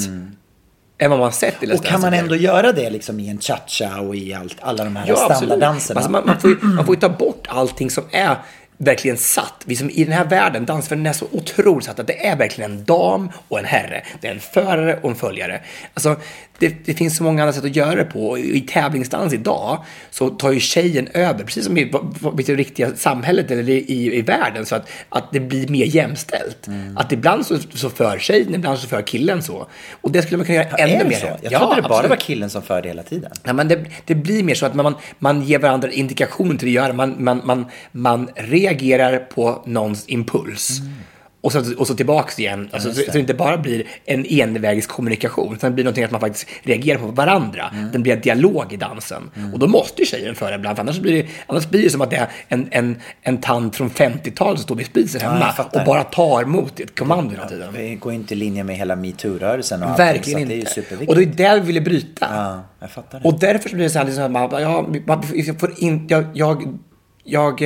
[1.00, 3.39] Än vad man sett i Let's Och kan man ändå göra det liksom i en
[3.39, 6.00] cha-cha och i allt, alla de här Ja, standarddanserna?
[6.00, 8.36] Alltså man, man, får ju, man får ju ta bort allting som är
[8.78, 9.63] verkligen satt.
[9.66, 12.72] Vi som i den här världen, dansvärlden är så otroligt satt att det är verkligen
[12.72, 14.04] en dam och en herre.
[14.22, 15.62] Det är en förare och en följare.
[15.94, 16.16] Alltså,
[16.60, 18.38] det, det finns så många andra sätt att göra det på.
[18.38, 21.82] I tävlingsdans idag så tar ju tjejen över, precis som i,
[22.40, 25.86] i det riktiga samhället eller i, i, i världen, så att, att det blir mer
[25.86, 26.68] jämställt.
[26.68, 26.98] Mm.
[26.98, 29.68] Att ibland så, så för tjejen, ibland så för killen så.
[30.02, 31.15] Och det skulle man kunna göra ännu är det mer.
[31.15, 31.28] så?
[31.42, 32.10] Jag Ja, trodde det bara absolut.
[32.10, 33.32] var killen som förde hela tiden.
[33.44, 36.73] Ja, men det, det blir mer så att man, man ger varandra indikation till att
[36.73, 36.94] göra.
[36.94, 38.30] Man, man, man, man
[38.68, 40.82] reagerar på någons impuls.
[41.42, 42.70] och så, och så tillbaks igen.
[42.72, 46.22] Alltså, så, så det inte bara blir en envägskommunikation, utan det blir någonting att man
[46.22, 47.72] faktiskt reagerar på varandra.
[47.74, 47.92] Mm.
[47.92, 49.32] Det blir en dialog i dansen.
[49.54, 52.02] Och då måste ju tjejen föra ibland, för annars blir det, annars blir det som
[52.02, 55.52] att det är en, en, en tant från 50-talet som står vid spisen jag hemma
[55.52, 55.80] fattar.
[55.80, 57.74] och bara tar emot ett kommando hela tiden.
[57.74, 61.02] Det går inte i linje med hela metoo-rörelsen och allting, Verkligen så att det är
[61.02, 61.12] inte.
[61.12, 62.28] Och det är där vi ville bryta.
[62.32, 63.28] Ja, jag fattar det.
[63.30, 66.08] Och därför så blir det så här, liksom, att man, ja, man, jag, får in,
[66.10, 66.78] jag, jag,
[67.24, 67.62] jag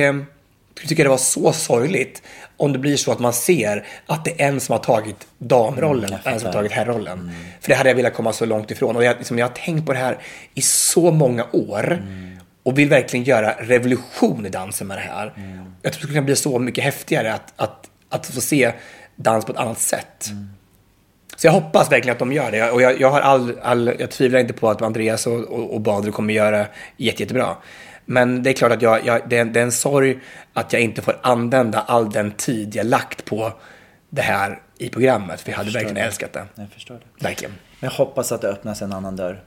[0.80, 2.22] eh, tycker det var så sorgligt
[2.56, 6.04] om det blir så att man ser att det är en som har tagit damrollen
[6.04, 7.32] Mm, och en som har tagit herrrollen.
[7.60, 8.96] För det hade jag velat komma så långt ifrån.
[8.96, 10.18] Och jag, liksom, jag har tänkt på det här
[10.54, 11.92] i så många år.
[11.92, 12.38] Mm.
[12.62, 15.32] Och vill verkligen göra revolution i dansen med det här.
[15.36, 15.74] Mm.
[15.82, 18.72] Jag tror det skulle kunna bli så mycket häftigare att, att, att få se
[19.16, 20.26] dans på ett annat sätt.
[20.30, 20.48] Mm.
[21.36, 22.70] Så jag hoppas verkligen att de gör det.
[22.70, 25.80] Och jag, jag, har all, all, jag tvivlar inte på att Andreas och, och, och
[25.80, 26.66] Badr kommer göra
[26.96, 27.56] jätte, jättebra.
[28.04, 30.18] Men det är klart att jag, jag, det, är, det är en sorg
[30.52, 33.52] att jag inte får använda all den tid jag lagt på
[34.10, 35.40] det här i programmet.
[35.40, 36.00] För jag hade verkligen det.
[36.00, 36.46] älskat det.
[36.54, 37.24] Jag förstår det.
[37.24, 37.52] Verkligen.
[37.80, 39.42] Men jag hoppas att det öppnas en annan dörr.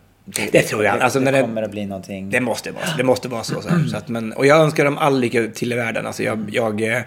[0.51, 0.99] Det tror jag.
[0.99, 2.29] Det, Alltså, det det- kommer att bli någonting.
[2.29, 2.97] Det måste vara så.
[2.97, 3.61] Det måste vara så.
[3.61, 3.85] så, här.
[3.87, 6.05] så att, men, och jag önskar dem all lycka till i världen.
[6.05, 7.01] Alltså jag, jag, eh,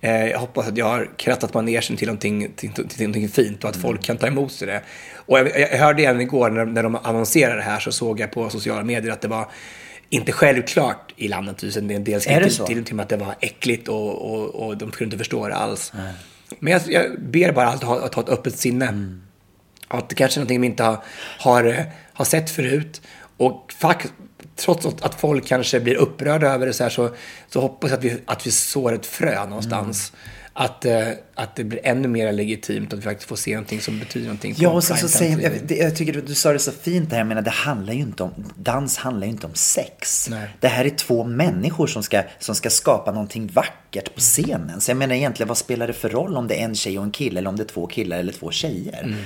[0.00, 3.70] eh, jag hoppas att jag har krattat manegen till någonting, till, till, någonting fint och
[3.70, 4.80] att folk kan ta emot sig det.
[5.16, 8.30] Och jag, jag hörde även igår när, när de annonserade det här så såg jag
[8.30, 9.48] på sociala medier att det var
[10.10, 11.64] inte självklart i landet.
[11.64, 14.92] Utan En del skrev till, till, till att det var äckligt och, och, och de
[14.92, 15.92] skulle inte förstå det alls.
[16.58, 19.18] Men jag, jag ber bara att ha, att ha ett öppet sinne.
[19.88, 20.98] Att det kanske är någonting vi inte har,
[21.38, 23.02] har, har sett förut.
[23.36, 24.12] Och fakt,
[24.56, 27.10] trots att, folk kanske blir upprörda över det så här så,
[27.48, 30.12] så hoppas jag att vi, att vi sår ett frö någonstans.
[30.60, 33.98] Att, eh, att det blir ännu mer legitimt att vi faktiskt får se någonting som
[33.98, 34.54] betyder någonting.
[34.58, 37.18] Ja, och sen så säger, jag, jag tycker du, sa det så fint där.
[37.18, 40.28] Jag menar, det handlar ju inte om, dans handlar ju inte om sex.
[40.30, 40.48] Nej.
[40.60, 44.80] Det här är två människor som ska, som ska skapa någonting vackert på scenen.
[44.80, 47.04] Så jag menar egentligen, vad spelar det för roll om det är en tjej och
[47.04, 49.16] en kille eller om det är två killar eller två tjejer?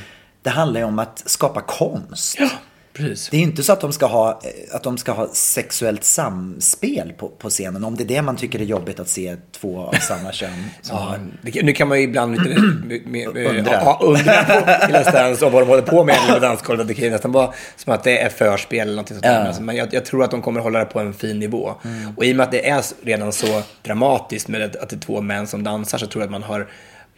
[0.42, 2.36] Det handlar ju om att skapa konst.
[2.38, 2.50] Ja,
[2.92, 3.28] precis.
[3.30, 4.40] Det är inte så att de ska ha,
[4.72, 7.84] att de ska ha sexuellt samspel på, på scenen.
[7.84, 10.64] Om det är det man tycker är jobbigt att se två av samma kön.
[10.90, 11.18] Ja, har.
[11.42, 12.60] det- nu kan man ju ibland lite,
[13.38, 13.72] Undra.
[13.72, 16.88] Ja, undra på nästan om vad de håller på med på dansgolvet.
[16.88, 19.26] Det kan ju nästan vara som att det är förspel eller någonting sånt.
[19.26, 19.32] Ja.
[19.32, 21.74] Alltså, Men jag, jag tror att de kommer hålla det på en fin nivå.
[21.84, 22.12] Mm.
[22.16, 25.20] Och i och med att det är redan så dramatiskt med att, det är två
[25.20, 26.68] män som dansar så tror jag att man har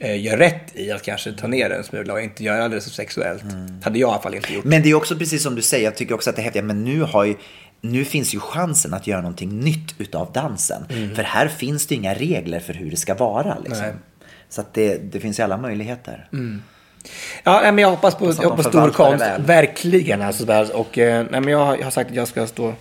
[0.07, 2.91] gör rätt i att kanske ta ner det en smula och inte göra det så
[2.91, 3.43] sexuellt.
[3.43, 3.83] Mm.
[3.83, 4.65] hade jag i alla fall inte gjort.
[4.65, 6.65] Men det är också precis som du säger, jag tycker också att det är häftigt,
[6.65, 7.35] men nu har ju
[7.81, 10.87] nu finns ju chansen att göra någonting nytt utav dansen.
[11.15, 13.57] För här finns det inga regler för hur det ska vara.
[13.65, 13.87] Liksom.
[14.49, 16.29] Så att det, det finns ju alla möjligheter.
[17.43, 19.25] Ja, nej, men jag hoppas på, jag hoppas stor konst.
[19.39, 20.23] Verkligen.
[20.23, 22.75] Alltså, och, eh, nej, men jag har sagt att jag ska stå,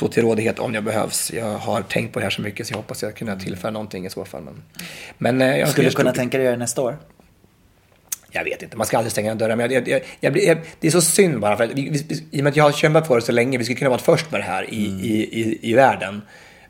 [0.00, 1.32] stå till rådighet om jag behövs.
[1.32, 4.06] Jag har tänkt på det här så mycket så jag hoppas jag kunna tillföra någonting
[4.06, 4.42] i så fall.
[4.42, 4.62] Men,
[5.18, 6.96] men eh, jag Skulle du kunna tänka dig att göra det nästa år?
[8.30, 9.56] Jag vet inte, man ska aldrig stänga dörrar.
[9.56, 11.56] Men jag, jag, jag, det är så synd bara.
[11.56, 13.58] För att vi, vi, I och med att jag har kämpat för det så länge,
[13.58, 16.22] vi skulle kunna vara först med det här i, i, i, i världen.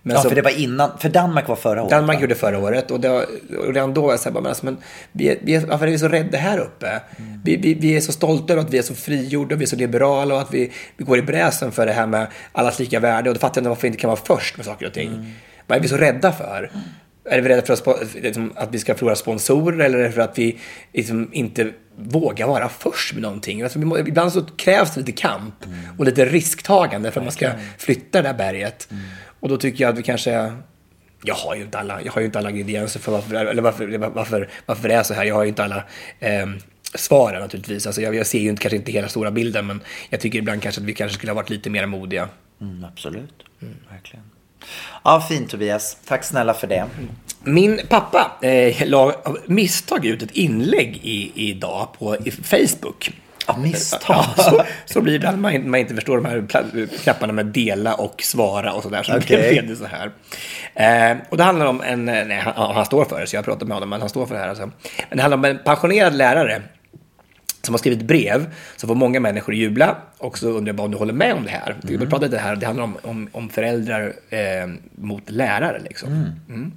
[0.02, 1.90] Men Ja, så- för det var innan, för Danmark var förra året.
[1.90, 2.20] Danmark va?
[2.22, 3.26] gjorde förra året och, det, var-
[3.58, 4.76] och redan då var jag så här, bara, men, alltså, men
[5.12, 7.00] vi, är- vi, är- varför är vi så rädda här uppe?
[7.44, 9.76] Vi, vi, vi är så stolta över att vi är så frigjorda, vi är så
[9.76, 13.30] liberala och att vi, vi går i bräschen för det här med allas lika värde
[13.30, 15.34] och då fattar jag inte varför vi inte kan vara först med saker och ting.
[15.66, 16.70] Vad är vi så rädda för?
[17.24, 20.20] Är vi rädda för att, liksom, att vi ska förlora sponsorer eller är det för
[20.20, 20.58] att vi
[20.92, 23.62] liksom, inte vågar vara först med någonting?
[23.62, 25.54] Alltså, må, ibland så krävs det lite kamp
[25.98, 28.88] och lite risktagande för att man ska flytta det där berget.
[29.40, 30.52] Och då tycker jag att vi kanske
[31.22, 33.98] jag har ju inte alla, jag har ju inte alla ingredienser för varför, eller varför,
[33.98, 35.24] varför, varför det är så här.
[35.24, 35.84] Jag har ju inte alla
[36.20, 36.46] eh,
[36.94, 37.86] svaren naturligtvis.
[37.86, 39.80] Alltså jag, jag ser ju inte, kanske inte hela stora bilden, men
[40.10, 42.28] jag tycker ibland kanske att vi kanske skulle ha varit lite mer modiga.
[42.60, 43.42] Mm, absolut,
[43.90, 44.24] verkligen.
[45.04, 45.96] Ja, fint Tobias.
[46.04, 46.86] Tack snälla för det.
[47.42, 53.12] Min pappa eh, la av misstag ut ett inlägg i, idag på i Facebook.
[53.50, 54.24] Av misstag?
[54.36, 56.46] Så, så blir det ibland man, man inte förstår de här
[57.02, 59.02] knapparna med dela och svara och sådär.
[59.02, 59.36] Så Okej.
[59.36, 60.10] det blev det så här.
[60.74, 63.66] Eh, och det handlar om en, nej, han, han står för det, så jag pratar
[63.66, 64.48] med honom, men han står för det här.
[64.48, 64.70] Alltså.
[65.08, 66.62] Men det handlar om en pensionerad lärare
[67.62, 69.96] som har skrivit brev så får många människor jubla.
[70.18, 71.76] Och så undrar jag bara om du håller med om det här.
[71.82, 74.38] Vi pratar lite här, det handlar om, om, om föräldrar eh,
[74.94, 75.80] mot lärare.
[75.84, 76.08] Liksom.
[76.48, 76.72] Mm.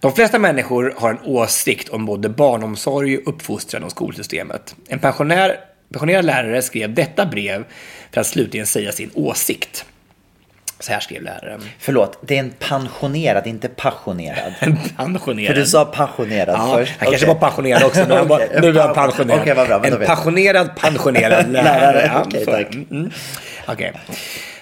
[0.00, 4.76] De flesta människor har en åsikt om både barnomsorg, uppfostran och skolsystemet.
[4.88, 5.56] En pensionär,
[5.92, 7.64] pensionerad lärare skrev detta brev
[8.12, 9.84] för att slutligen säga sin åsikt.
[10.80, 11.60] Så här skrev läraren.
[11.78, 14.52] Förlåt, det är en pensionerad, inte passionerad.
[14.60, 15.54] En pensionerad.
[15.54, 16.92] För du sa passionerad Ja, först.
[16.98, 17.34] han kanske Okej.
[17.34, 18.08] var pensionerad också, men
[18.62, 19.68] nu är han pensionerad.
[19.68, 20.00] Vad bra.
[20.00, 22.22] en passionerad, pensionerad lärare.
[22.26, 22.74] Okej, så- tack.
[22.74, 23.10] mm.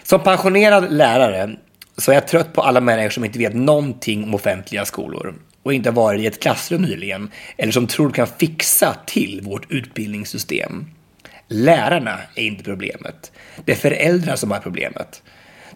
[0.02, 1.50] Som pensionerad lärare
[1.98, 5.34] så är jag trött på alla människor som inte vet någonting om offentliga skolor.
[5.62, 9.70] och inte har varit i ett klassrum nyligen eller som tror kan fixa till vårt
[9.72, 10.86] utbildningssystem.
[11.48, 13.32] Lärarna är inte problemet.
[13.64, 15.22] Det är föräldrarna som har problemet.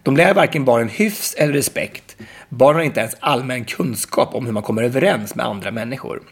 [0.03, 2.17] De lär varken barnen hyfs eller respekt.
[2.49, 6.23] Barnen har inte ens allmän kunskap om hur man kommer överens med andra människor.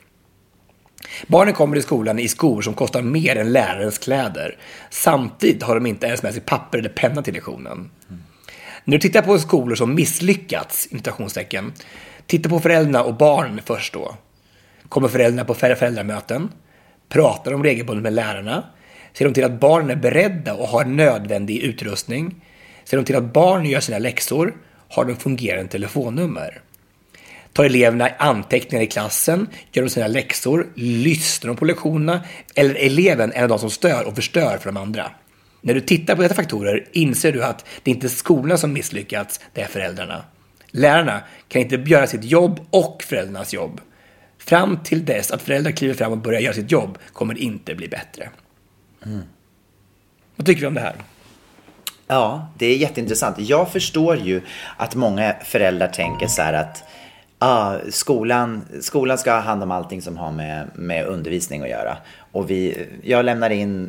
[1.27, 4.57] Barnen kommer till skolan i skor som kostar mer än lärarens kläder.
[4.91, 7.91] Samtidigt har de inte ens med sig papper eller penna till lektionen.
[8.85, 11.73] När du tittar på skolor som misslyckats, imitationstecken,
[12.27, 14.15] titta på föräldrarna och barnen först då.
[14.89, 16.49] Kommer föräldrarna på föräldramöten?
[17.09, 18.65] Pratar de regelbundet med lärarna?
[19.19, 22.45] Ser de till att barnen är beredda och har nödvändig utrustning?
[22.85, 24.57] Ser de till att barnen gör sina läxor?
[24.89, 26.61] Har de fungerande telefonnummer?
[27.53, 29.49] Tar eleverna anteckningar i klassen?
[29.73, 30.67] Gör de sina läxor?
[30.75, 32.25] Lyssnar de på lektionerna?
[32.55, 35.11] Eller är eleven en av de som stör och förstör för de andra?
[35.61, 39.41] När du tittar på dessa faktorer inser du att det inte är skolan som misslyckats,
[39.55, 40.25] det är föräldrarna.
[40.71, 43.81] Lärarna kan inte göra sitt jobb och föräldrarnas jobb.
[44.39, 47.75] Fram till dess att föräldrar kliver fram och börjar göra sitt jobb kommer det inte
[47.75, 48.29] bli bättre.
[49.07, 49.23] Mm.
[50.37, 50.95] Vad tycker du om det här?
[52.07, 53.39] Ja, det är jätteintressant.
[53.39, 54.41] Jag förstår ju
[54.77, 56.85] att många föräldrar tänker så här att
[57.39, 61.97] ah, skolan, skolan ska ha hand om allting som har med, med undervisning att göra.
[62.33, 63.89] Och vi, jag lämnar in,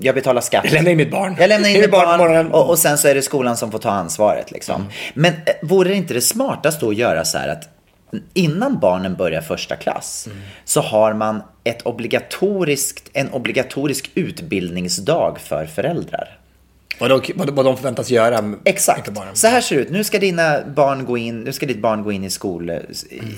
[0.00, 0.64] jag betalar skatt.
[0.64, 1.36] Jag lämnar in mitt barn.
[1.38, 3.90] Jag lämnar in mitt barn och, och sen så är det skolan som får ta
[3.90, 4.50] ansvaret.
[4.50, 4.80] Liksom.
[4.80, 4.92] Mm.
[5.14, 7.68] Men eh, vore det inte det smartaste att göra så här att
[8.34, 10.38] innan barnen börjar första klass mm.
[10.64, 16.38] så har man ett obligatoriskt, en obligatorisk utbildningsdag för föräldrar.
[16.98, 18.54] Vad de, vad de förväntas göra.
[18.64, 19.10] Exakt.
[19.32, 19.90] Så här ser det ut.
[19.90, 22.70] Nu ska dina barn gå in, nu ska ditt barn gå in i, skol,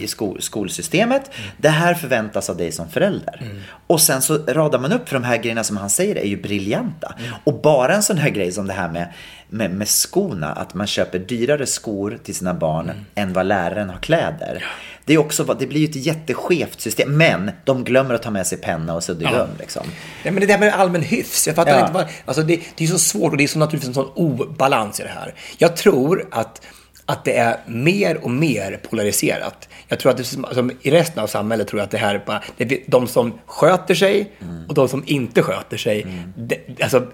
[0.00, 1.30] i skol, skolsystemet.
[1.36, 1.50] Mm.
[1.56, 3.38] Det här förväntas av dig som förälder.
[3.42, 3.56] Mm.
[3.86, 6.42] Och sen så radar man upp, för de här grejerna som han säger är ju
[6.42, 7.14] briljanta.
[7.44, 9.12] Och bara en sån här grej som det här med,
[9.54, 13.04] med, med skorna, att man köper dyrare skor till sina barn mm.
[13.14, 14.58] än vad läraren har kläder.
[14.60, 14.66] Ja.
[15.04, 18.46] Det, är också, det blir ju ett jätteskevt system, men de glömmer att ta med
[18.46, 19.30] sig penna och suddgum.
[19.32, 19.46] Ja.
[19.58, 19.82] Liksom.
[20.22, 21.80] Ja, men det där med allmän hyfs, jag fattar ja.
[21.80, 24.10] inte vad, alltså det, det är så svårt och det är så naturligtvis en sån
[24.14, 25.34] obalans i det här.
[25.58, 26.60] Jag tror att
[27.06, 29.68] att det är mer och mer polariserat.
[29.88, 32.22] Jag tror att det, alltså, i resten av samhället tror jag att det här är
[32.26, 34.66] bara, det är de som sköter sig mm.
[34.68, 36.02] och de som inte sköter sig.
[36.02, 36.32] Mm.
[36.36, 37.06] Det, alltså,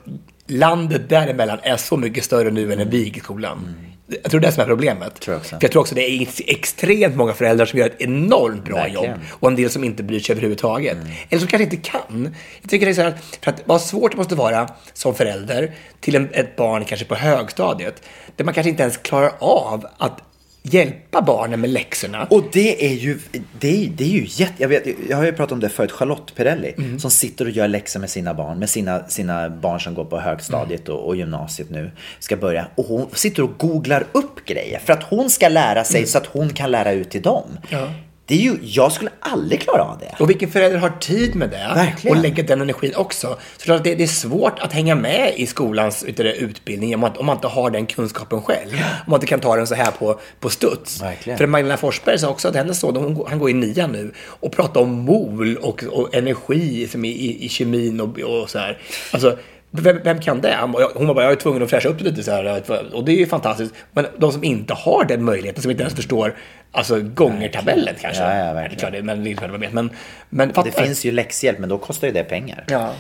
[0.51, 3.59] landet däremellan är så mycket större nu än en vig i skolan.
[3.59, 3.91] Mm.
[4.23, 5.21] Jag tror det är det som är problemet.
[5.21, 8.65] Tror jag, För jag tror också det är extremt många föräldrar som gör ett enormt
[8.65, 9.11] bra Verkligen.
[9.11, 10.97] jobb och en del som inte bryr sig överhuvudtaget.
[10.97, 11.09] Mm.
[11.29, 12.35] Eller som kanske inte kan.
[12.61, 15.73] Jag tycker det är så här, för att vad svårt det måste vara som förälder
[16.01, 18.03] till en, ett barn kanske på högstadiet,
[18.37, 20.23] där man kanske inte ens klarar av att
[20.63, 22.27] hjälpa barnen med läxorna.
[22.31, 23.19] Och det är ju,
[23.61, 25.93] det är, det är ju jätte, jag, vet, jag har ju pratat om det förut,
[25.93, 26.99] Charlotte Perrelli, mm.
[26.99, 30.21] som sitter och gör läxor med sina barn, med sina, sina barn som går på
[30.21, 30.99] högstadiet mm.
[30.99, 32.67] och, och, gymnasiet nu, ska börja.
[32.75, 36.09] Och hon sitter och googlar upp grejer för att hon ska lära sig mm.
[36.09, 37.59] så att hon kan lära ut till dem.
[37.69, 37.89] Ja.
[38.31, 40.15] Det är ju, jag skulle aldrig klara av det.
[40.19, 41.73] Och vilken förälder har tid med det?
[41.75, 42.17] Verkligen.
[42.17, 43.39] Och lägger den energin också.
[43.57, 47.37] Så det, det är svårt att hänga med i skolans utbildning om man, om man
[47.37, 48.73] inte har den kunskapen själv.
[48.73, 51.03] Om man inte kan ta den så här på, på studs.
[51.03, 51.39] Verkligen.
[51.39, 54.81] För Magdalena Forsberg sa också att hennes son, han går i nian nu, och pratar
[54.81, 58.79] om mol och, och energi som i, i, i kemin och, och så här.
[59.13, 59.37] Alltså,
[59.71, 60.59] vem, vem, kan det?
[60.95, 62.63] Hon var bara, jag är tvungen att fräscha upp det lite så här.
[62.95, 63.75] Och det är ju fantastiskt.
[63.93, 66.37] Men de som inte har den möjligheten, som inte ens förstår
[66.73, 68.23] alltså gångertabellen kanske.
[68.23, 69.07] Ja, ja, verkligen.
[69.07, 69.91] Men, men, men,
[70.29, 72.65] men, det finns ju läxhjälp, men då kostar ju det pengar.
[72.69, 72.95] Ja.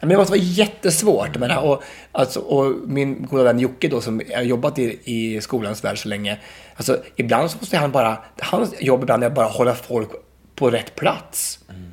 [0.00, 1.38] Men det måste vara jättesvårt.
[1.38, 5.84] Men, och, alltså, och min goda vän Jocke då, som har jobbat i, i skolans
[5.84, 6.38] värld så länge.
[6.76, 10.10] Alltså, ibland så måste han bara, hans jobb ibland är bara hålla folk
[10.54, 11.58] på rätt plats.
[11.68, 11.92] Mm.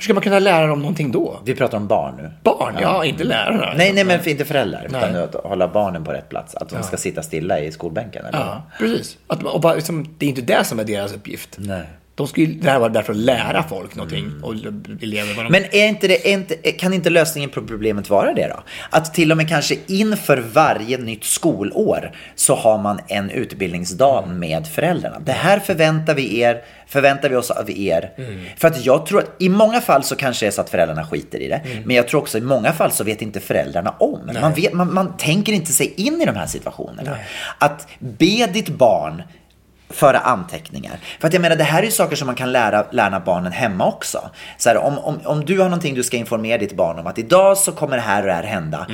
[0.00, 1.40] Hur ska man kunna lära dem någonting då?
[1.44, 2.30] Vi pratar om barn nu.
[2.42, 3.72] Barn, ja, inte lärarna.
[3.76, 4.84] Nej, nej, men inte föräldrar.
[4.88, 5.22] Utan Nej.
[5.22, 6.54] att hålla barnen på rätt plats.
[6.54, 8.24] Att de ska sitta stilla i skolbänken.
[8.24, 8.38] Eller?
[8.38, 9.18] Ja, precis.
[9.26, 11.56] Att, och bara, liksom, det är inte det som är deras uppgift.
[11.58, 11.86] Nej.
[12.20, 14.54] De ju det här vara därför att lära folk någonting och
[15.02, 15.52] elever vad de...
[15.52, 18.62] Men är inte det, är inte, kan inte lösningen på problemet vara det då?
[18.90, 24.66] Att till och med kanske inför varje nytt skolår så har man en utbildningsdag med
[24.66, 25.20] föräldrarna.
[25.20, 28.10] Det här förväntar vi, er, förväntar vi oss av er.
[28.56, 31.04] För att jag tror att i många fall så kanske det är så att föräldrarna
[31.04, 31.60] skiter i det.
[31.84, 34.30] Men jag tror också i många fall så vet inte föräldrarna om.
[34.40, 37.16] Man, vet, man, man tänker inte sig in i de här situationerna.
[37.58, 39.22] Att be ditt barn
[39.90, 41.00] föra anteckningar.
[41.20, 43.52] För att jag menar, det här är ju saker som man kan lära, lära barnen
[43.52, 44.30] hemma också.
[44.58, 47.18] Så här, om, om, om du har någonting du ska informera ditt barn om att
[47.18, 48.86] idag så kommer det här och det här hända.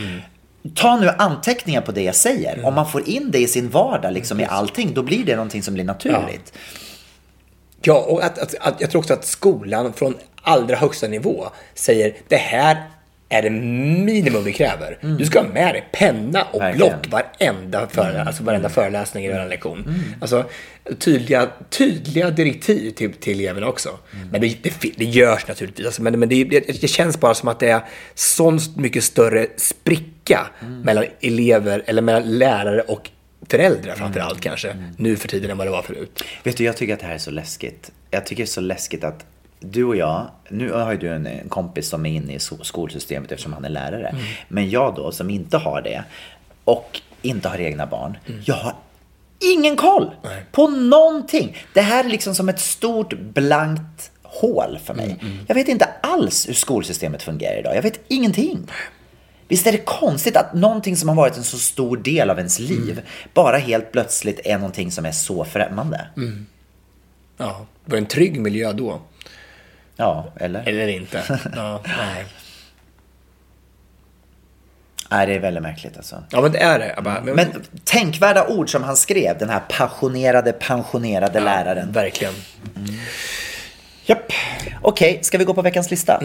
[0.74, 2.66] Ta nu anteckningar på det jag säger.
[2.66, 5.62] Om man får in det i sin vardag, liksom i allting, då blir det någonting
[5.62, 6.53] som blir naturligt.
[7.82, 12.14] Ja, och att, att, att, jag tror också att skolan från allra högsta nivå säger
[12.28, 12.76] det här
[13.28, 14.98] är det minimum vi kräver.
[15.18, 17.00] Du ska ha med dig penna och Verkligen.
[17.00, 19.94] block varenda, före, alltså varenda föreläsning i varenda lektion.
[20.20, 20.44] Alltså,
[20.98, 23.98] tydliga, tydliga direktiv till, till eleverna också.
[24.30, 25.86] Men det, det, det görs naturligtvis.
[25.86, 27.80] Alltså, men men det, det, det känns bara som att det är
[28.14, 30.46] sån mycket större spricka
[30.84, 33.10] mellan elever, eller mellan lärare och
[33.48, 36.24] föräldrar framför allt kanske, nu för tiden än vad det var förut.
[36.42, 37.90] Vet du, jag tycker att det här är så läskigt.
[38.10, 39.24] Jag tycker det är så läskigt att
[39.61, 43.52] du och jag, nu har ju du en kompis som är inne i skolsystemet eftersom
[43.52, 44.14] han är lärare.
[44.48, 46.04] Men jag då, som inte har det
[46.64, 48.74] och inte har egna barn, jag har
[49.54, 50.11] ingen koll
[50.52, 51.57] på någonting.
[51.74, 55.18] Det här är liksom som ett stort blankt hål för mig.
[55.46, 57.76] Jag vet inte alls hur skolsystemet fungerar idag.
[57.76, 58.66] Jag vet ingenting.
[59.48, 62.59] Visst är det konstigt att någonting som har varit en så stor del av ens
[62.59, 63.00] liv
[63.34, 66.07] bara helt plötsligt är någonting som är så främmande?
[67.36, 69.00] Ja, det var en trygg miljö då.
[69.97, 70.68] Ja, eller?
[70.68, 71.22] Eller inte.
[71.57, 72.24] Ja, nej.
[75.11, 76.24] Nej, det är väldigt märkligt alltså.
[76.30, 77.03] ja men det är det.
[77.03, 81.92] Bara, men, Men tänkvärda ord som han skrev, den här passionerade, pensionerade läraren.
[81.92, 82.34] verkligen.
[84.05, 84.32] Japp.
[84.82, 86.20] Okej, ska vi gå på veckans lista?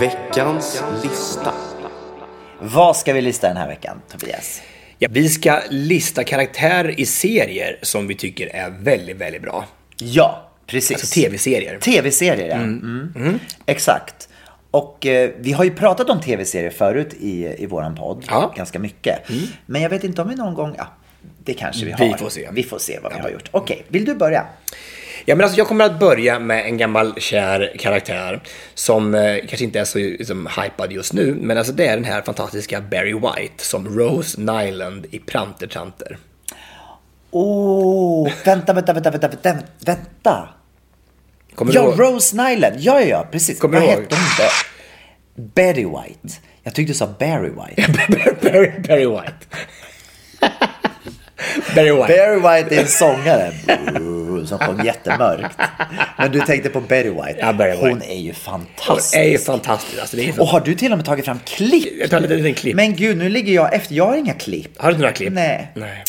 [0.00, 1.52] Veckans lista.
[2.60, 4.62] Vad ska vi lista den här veckan, Tobias?
[4.98, 9.64] Ja, vi ska lista karaktärer i serier som vi tycker är väldigt, väldigt bra.
[9.98, 10.92] Ja, precis.
[10.96, 11.78] Alltså tv-serier.
[11.78, 12.54] Tv-serier, ja.
[12.54, 13.38] Mm.
[13.66, 14.28] Exakt.
[14.70, 18.38] Och eh, vi har ju pratat om tv-serier förut i, i våran podd, Ja.
[18.44, 18.50] Mm.
[18.56, 19.18] ganska mycket.
[19.66, 20.86] Men jag vet inte om vi någon gång, ja,
[21.44, 22.16] det kanske vi Vi har.
[22.16, 22.48] får se.
[22.52, 23.48] Vi får se vad vi har gjort.
[23.50, 24.46] Okej, vill du börja?
[25.28, 28.40] Ja, men alltså, jag kommer att börja med en gammal kär karaktär
[28.74, 32.04] som eh, kanske inte är så liksom, hypad just nu, men alltså, det är den
[32.04, 36.18] här fantastiska Barry White som Rose Nyland i Prantertanter.
[37.30, 40.48] Åh, vänta, vänta, vänta, vänta, vänta, vänta.
[41.56, 41.94] Kommer Ja?
[41.96, 42.76] Rose Nyland.
[42.78, 43.58] Ja, ja, ja, precis.
[43.60, 44.50] Kommer Vad hette hon inte?
[45.54, 46.34] Betty White.
[46.62, 47.92] Jag tyckte du sa Barry White.
[48.42, 49.32] Barry, Barry White.
[51.74, 52.06] Barry White.
[52.08, 53.52] Barry White är en sångare
[54.46, 55.56] som sjöng jättemörkt.
[56.18, 57.36] Men du tänkte på Betty White.
[57.38, 57.88] Ja, Barry White.
[57.88, 59.16] Hon är ju Hon fantastisk.
[59.16, 60.00] är ju fantastisk.
[60.00, 62.00] Alltså, är Och har du till och med tagit fram klipp?
[62.00, 62.76] Jag tar lite, lite klipp.
[62.76, 63.94] Men gud, nu ligger jag efter.
[63.94, 64.82] Jag har inga klipp.
[64.82, 65.32] Har du några klipp?
[65.32, 65.72] Nej.
[65.74, 66.04] Nej.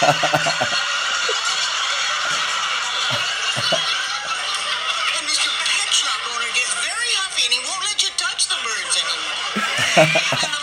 [0.00, 0.08] Mr.
[5.60, 10.56] Pet Shop owner gets very huffy and he won't let you touch the birds anymore.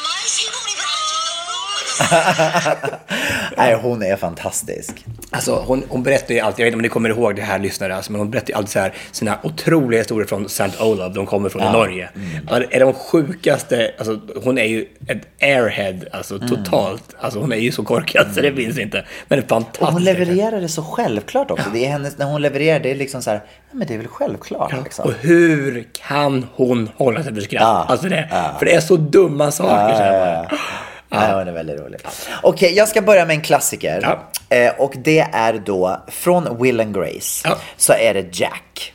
[3.57, 5.05] Nej, hon är fantastisk.
[5.31, 7.59] Alltså, hon, hon berättar ju alltid, jag vet inte om ni kommer ihåg det här
[7.59, 10.83] lyssnare, alltså, men hon berättar ju alltid så här, sina otroliga historier från St.
[10.83, 12.09] Olaf, de kommer från i Norge.
[12.49, 17.51] Ja, det är de sjukaste, alltså, hon är ju ett airhead, alltså totalt, alltså hon
[17.51, 19.05] är ju så korkad så det finns inte.
[19.27, 19.81] Men fantastiskt.
[19.81, 21.69] Och hon levererar det så självklart också.
[21.73, 23.37] Det är hennes, när hon levererar, det är liksom så här,
[23.69, 24.73] ja men det är väl självklart.
[24.83, 25.05] Liksom.
[25.05, 27.61] Och hur kan hon hålla sig för skratt?
[27.61, 27.85] Ja.
[27.89, 28.55] Alltså det, Ja.
[28.59, 30.11] För det är så dumma saker.
[30.49, 30.57] bara.
[31.09, 31.99] Ja, hon är väldigt rolig.
[32.43, 33.99] Okej, jag ska börja med en klassiker.
[34.01, 34.31] Ja.
[34.57, 37.47] Eh, och det är då från Will and Grace.
[37.49, 37.61] Ja.
[37.77, 38.93] Så är det Jack.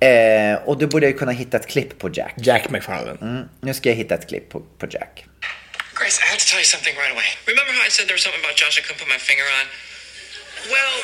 [0.00, 2.34] Eh, och då borde jag kunna hitta ett klipp på Jack.
[2.36, 3.18] Jack McFarlane.
[3.22, 5.24] Mm, nu ska jag hitta ett klipp på, på Jack.
[5.94, 7.28] Grace, I have to tell you something right away.
[7.46, 9.66] Remember how I said there was something about Josh I couldn't put my finger on?
[10.72, 10.94] Well,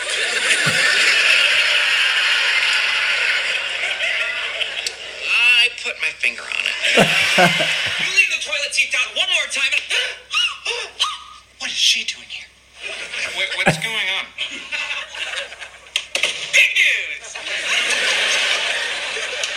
[5.60, 8.16] I put my finger on it.
[8.46, 9.70] you leave the toilet seat down one more time.
[9.72, 9.82] And...
[11.58, 12.46] what is she doing here?
[13.34, 14.26] What, what's going on?
[16.14, 17.36] Big news!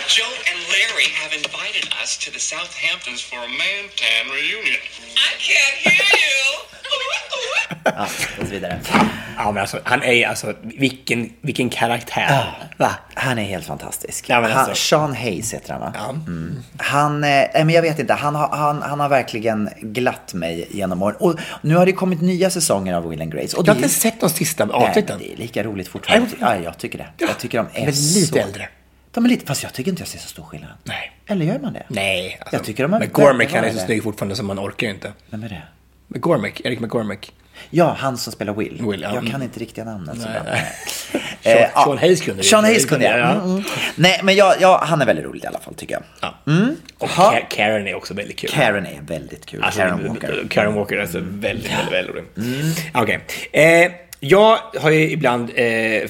[0.08, 4.80] Joe and Larry have invited us to the Southamptons for a man-tan reunion.
[5.16, 7.26] I can't hear you!
[7.84, 8.06] Ja,
[8.40, 8.78] och så vidare.
[9.36, 12.44] Ja, men alltså, han är alltså, vilken, vilken karaktär.
[12.76, 12.90] Va?
[13.14, 14.24] Han är helt fantastisk.
[14.28, 15.92] Ja, men han, alltså- Sean Hayes heter han va?
[16.26, 16.62] Mm.
[16.76, 21.02] Han, eh, men jag vet inte, han har, han, han har verkligen glatt mig genom
[21.02, 21.16] åren.
[21.20, 23.56] Och nu har det kommit nya säsonger av Will and Grace.
[23.56, 25.18] Och Jag har är- inte sett de sista avsnitten.
[25.18, 26.28] det är lika roligt fortfarande.
[26.40, 27.06] Ja, jag tycker det.
[27.18, 28.36] Jag tycker de är Men lite så...
[28.38, 28.68] äldre.
[29.12, 30.70] De är lite, fast jag tycker inte jag ser så stor skillnad.
[30.84, 31.12] Nej.
[31.26, 31.82] Eller gör man det?
[31.88, 32.36] Nej.
[32.40, 34.92] Alltså, Jag tycker de har McGormick, han är så snygg fortfarande som man orkar ju
[34.92, 35.12] inte.
[35.30, 35.62] Vem är det?
[36.08, 37.32] McGormick, Eric McGormick.
[37.70, 38.82] Ja, han som spelar Will.
[38.90, 39.14] Will, ja.
[39.14, 40.16] Jag kan inte riktiga namnet.
[40.18, 40.72] Nej, nej.
[41.42, 41.84] Eh.
[41.84, 42.42] Sean Hayes kunde.
[42.42, 43.18] Sean Hayes kunde jag.
[43.18, 43.30] Ja.
[43.32, 43.62] Mm, mm.
[43.94, 46.02] Nej, men jag, jag, han är väldigt rolig i alla fall tycker jag.
[46.20, 46.52] Ja.
[46.52, 46.76] Mm.
[46.98, 47.32] Och Ha.
[47.32, 48.50] Ka- Karen är också väldigt kul.
[48.50, 49.62] Karen är väldigt kul.
[49.62, 50.46] Alltså, Karen Walker.
[50.50, 52.24] Karen Walker är alltså väldigt, väldigt, väldigt rolig.
[52.94, 53.20] Okej.
[53.52, 55.56] Eh, jag har ju ibland, eh,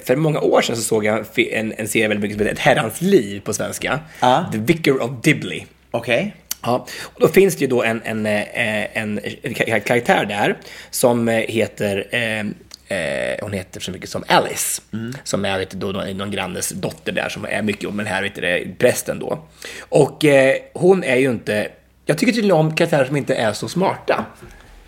[0.04, 2.76] för många år sedan så såg jag en, en, serie väldigt mycket som heter Ett
[2.76, 4.00] herrans liv på svenska.
[4.20, 4.44] Ja.
[4.52, 5.64] The Vicar of Dibley.
[5.90, 6.34] Okej.
[6.62, 10.56] Ja, och då finns det ju då en, en, eh, en, en karaktär där
[10.90, 12.44] som eh, heter eh,
[12.90, 14.82] Eh, hon heter så mycket som Alice,
[15.24, 18.34] som är vet, då, någon, grannes dotter där som är mycket om den här vet,
[18.34, 19.38] du, prästen då.
[19.80, 21.68] Och eh, hon är ju inte,
[22.06, 24.24] jag tycker tydligen om karaktärer som inte är så smarta.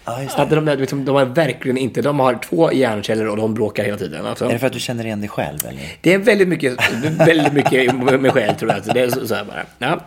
[0.05, 3.37] Ja, just Att de, de, liksom, de är verkligen inte, de har två hjärnceller och
[3.37, 4.27] de bråkar hela tiden.
[4.27, 4.45] Alltså.
[4.45, 5.97] Är det för att du känner igen dig själv eller?
[6.01, 6.77] Det är väldigt mycket,
[7.19, 8.77] väldigt mycket mig själv tror jag.
[8.77, 9.67] Alltså, Det är så, så här bara.
[9.79, 10.01] Ja.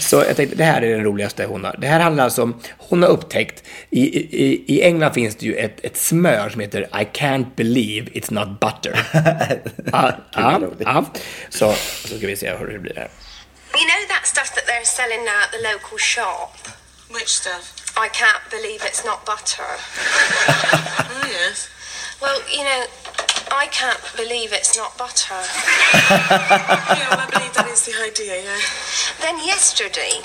[0.00, 1.76] Så jag tänkte, det här är den roligaste hon har.
[1.78, 5.54] Det här handlar alltså om, hon har upptäckt, i, i, i England finns det ju
[5.54, 9.06] ett, ett smör som heter I can't believe it's not butter.
[9.92, 11.04] ja, ja, ja.
[11.48, 11.74] Så,
[12.04, 13.08] så ska vi se hur det blir här.
[13.76, 16.52] You know that stuff that they're selling now at the local shop?
[17.14, 17.85] Which stuff?
[17.96, 19.64] I can't believe it's not butter.
[21.18, 21.68] Oh, yes.
[22.20, 22.84] Well, you know,
[23.50, 25.34] I can't believe it's not butter.
[25.34, 28.58] yeah, I believe that is the idea, yeah.
[29.20, 30.20] Then yesterday,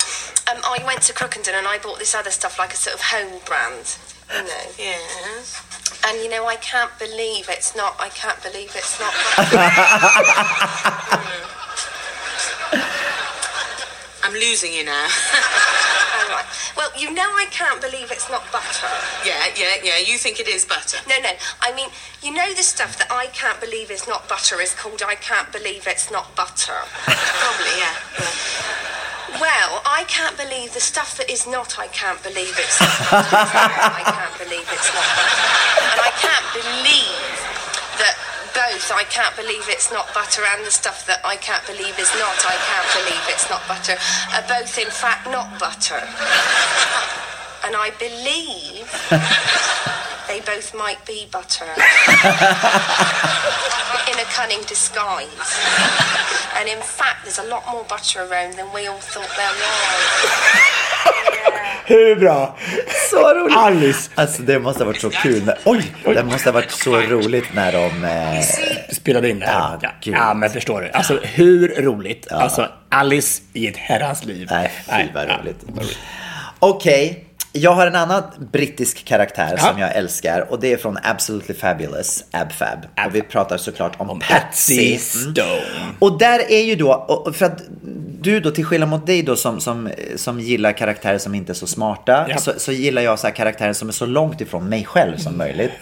[0.52, 3.02] um, I went to Crookenden and I bought this other stuff, like a sort of
[3.02, 3.98] home brand,
[4.36, 4.66] you know.
[4.78, 5.62] Yes.
[6.06, 7.96] And you know, I can't believe it's not.
[8.00, 9.58] I can't believe it's not butter.
[14.24, 15.08] I'm losing you now.
[16.98, 18.88] You know, I can't believe it's not butter.
[19.26, 19.98] yeah, yeah, yeah.
[19.98, 20.98] You think it is butter.
[21.08, 21.32] No, no.
[21.62, 21.90] I mean,
[22.22, 25.52] you know, the stuff that I can't believe is not butter is called I can't
[25.52, 26.76] believe it's not butter.
[27.06, 27.96] Probably, yeah.
[28.20, 29.40] yeah.
[29.40, 33.38] Well, I can't believe the stuff that is not I can't believe it's not butter.
[33.40, 35.40] I can't believe it's not butter.
[35.96, 37.61] And I can't believe
[38.54, 42.12] both I can't believe it's not butter and the stuff that I can't believe is
[42.20, 43.96] not I can't believe it's not butter
[44.36, 46.02] are both in fact not butter.
[47.64, 48.90] And I believe
[50.28, 51.70] they both might be butter.
[54.10, 55.30] in a cunning disguise.
[56.58, 61.38] And in fact, there's a lot more butter around than we all thought there was.
[61.86, 62.58] Hur bra?
[63.10, 63.58] Så roligt!
[63.58, 64.12] Alice.
[64.16, 65.46] Alltså det måste ha varit så kul.
[65.46, 65.92] När, oj!
[66.04, 68.04] Det måste ha varit så roligt när de...
[68.06, 68.44] Eh,
[68.96, 69.78] Spelade in det här.
[69.82, 70.90] Ja, Ja, ja, men förstår du.
[70.90, 72.32] Alltså hur roligt?
[72.32, 74.48] Alltså Alice i ett herrans liv.
[74.52, 75.58] nej, fy vad ja, roligt.
[75.68, 76.00] vad roligt.
[77.54, 79.64] Jag har en annan brittisk karaktär Ja.
[79.72, 82.80] som jag älskar och det är från Absolutely Fabulous, Ab Fab.
[83.08, 84.34] Och vi pratar såklart om, Patsy.
[84.34, 85.34] Patsy Mm.
[85.34, 85.62] Stone.
[86.00, 87.62] Och där är ju då, för att
[88.22, 91.54] du då till skillnad mot dig då som, som, som gillar karaktärer som inte är
[91.54, 92.38] så smarta, Ja.
[92.38, 95.72] så, så gillar jag så karaktärer som är så långt ifrån mig själv som möjligt.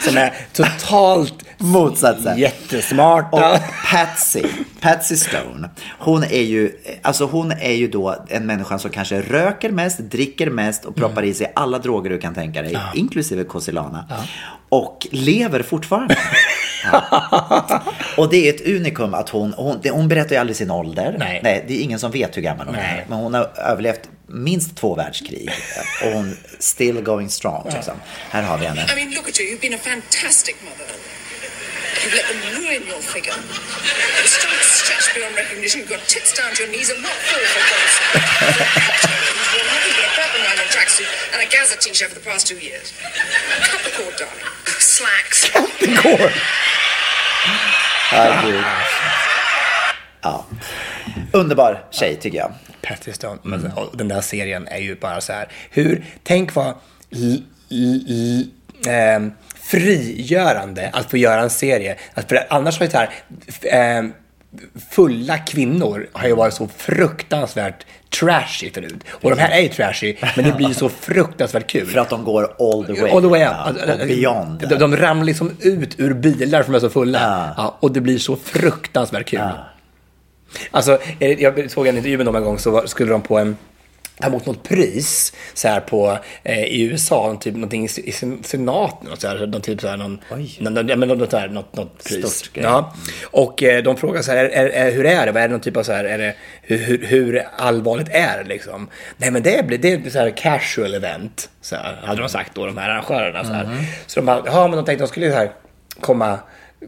[0.00, 2.38] Som är totalt Motsatsen.
[2.38, 3.52] jättesmarta.
[3.52, 3.58] Och
[3.90, 4.42] Patsy,
[4.80, 6.72] Patsy Stone, hon är ju,
[7.02, 11.22] alltså hon är ju då en människa som kanske röker mest, dricker mest och proppar
[11.22, 14.04] i sig alla droger du kan tänka dig, inklusive Cosilana.
[14.68, 16.16] Och lever fortfarande.
[16.92, 17.82] Ja.
[18.16, 21.16] Och det är ett unikum att hon, hon, hon berättar ju aldrig sin ålder.
[21.18, 21.64] Nej.
[21.68, 22.80] det är ingen som vet hur gammal hon är.
[22.80, 23.04] Nej.
[23.08, 24.00] Men hon har överlevt
[24.34, 25.50] minst två världskrig.
[26.02, 27.70] Och hon still going strong.
[27.74, 28.00] Liksom.
[28.30, 28.86] Här har vi henne.
[28.92, 29.46] I mean, look at you.
[29.46, 30.90] You've been a fantastic mother.
[32.02, 33.36] You've let them ruin your figure.
[34.18, 35.80] Your stomach's stretched beyond recognition.
[35.80, 38.14] You've got tits down to your knees and what for, for God's sake?
[39.54, 42.58] You've nothing but a purple nylon tracksuit and a Gaza t-shirt for the past two
[42.58, 42.92] years.
[43.70, 44.44] Cut the cord, darling.
[44.94, 45.40] Slacks.
[48.10, 48.64] Herregud.
[50.22, 50.44] Ja.
[51.32, 52.52] Underbar tjej tycker jag.
[52.82, 53.70] Patty Stone.
[53.76, 55.48] Och den där serien är ju bara så här.
[55.70, 56.74] Hur, tänk vad
[58.86, 61.96] ehm, frigörande att få göra en serie.
[62.14, 63.10] Att för annars har ju så här,
[63.62, 64.12] ehm,
[64.90, 67.86] fulla kvinnor har ju varit så fruktansvärt
[68.20, 69.04] trashy förut.
[69.10, 71.86] Och de här är ju trashy, men det blir så fruktansvärt kul.
[71.86, 73.10] För att de går all the way.
[73.10, 73.76] All the way up.
[73.86, 74.68] Ja, och beyond.
[74.68, 77.54] De, de ramlar liksom ut ur bilar de är så fulla.
[77.56, 77.76] Ja.
[77.80, 79.40] och det blir så fruktansvärt kul.
[80.70, 83.56] Alltså, jag såg en intervju med dem en gång så skulle de på en
[84.20, 88.42] ta emot något pris så här på, eh, i USA, typ någonting i, i sen-
[88.42, 90.20] senaten, och så här, någon typ så här, någon,
[90.58, 92.34] någon, ja, men något, här, något, något pris.
[92.34, 92.64] Stort grej.
[92.64, 92.94] Ja.
[93.24, 95.32] Och eh, de frågar så här, är, är, är, hur är det?
[95.32, 98.48] Vad är det någon typ av så här, är det, hur, hur, allvarligt är det
[98.48, 98.88] liksom?
[99.16, 102.54] Nej men det blir, det är så här casual event, så här, hade de sagt
[102.54, 103.44] då, de här arrangörerna.
[103.44, 103.86] Så, här.
[104.06, 105.50] så de bara, ja men de tänkte de skulle så här
[106.00, 106.38] komma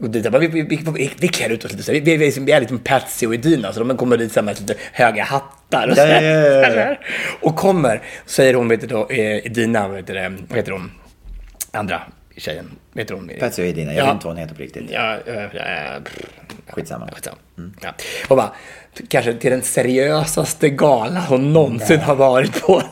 [0.01, 0.63] och dit, bara, vi, vi,
[0.95, 1.91] vi, vi, klär ut oss lite så.
[1.91, 4.59] Vi, vi, vi är lite som Patsy och Edina, så de kommer dit så med
[4.59, 6.95] lite höga hattar och så, Ja, ja, ja, ja.
[7.41, 10.91] Och kommer, säger hon, vet du då, eh, Edina, vet du det, vad heter hon?
[11.71, 12.01] Andra
[12.37, 13.31] tjejen, vet hon?
[13.39, 14.91] Patsy och Edina, jag vet inte vad hon heter på riktigt.
[14.91, 16.01] Ja, äh, äh,
[16.69, 17.09] Skitsamma.
[17.11, 17.37] Skitsamma.
[17.81, 17.93] Ja.
[18.27, 18.51] Och bara,
[19.07, 22.83] kanske till den seriösaste gala hon någonsin har varit på.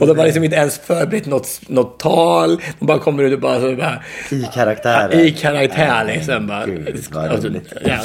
[0.00, 2.60] Och de har liksom inte ens förberett något, något tal.
[2.78, 3.60] De bara kommer ut och bara...
[3.60, 5.14] Så bara I karaktär.
[5.14, 6.46] I karaktär liksom.
[6.46, 7.72] Bara, Gud, vad alltså, roligt.
[7.84, 7.98] ja.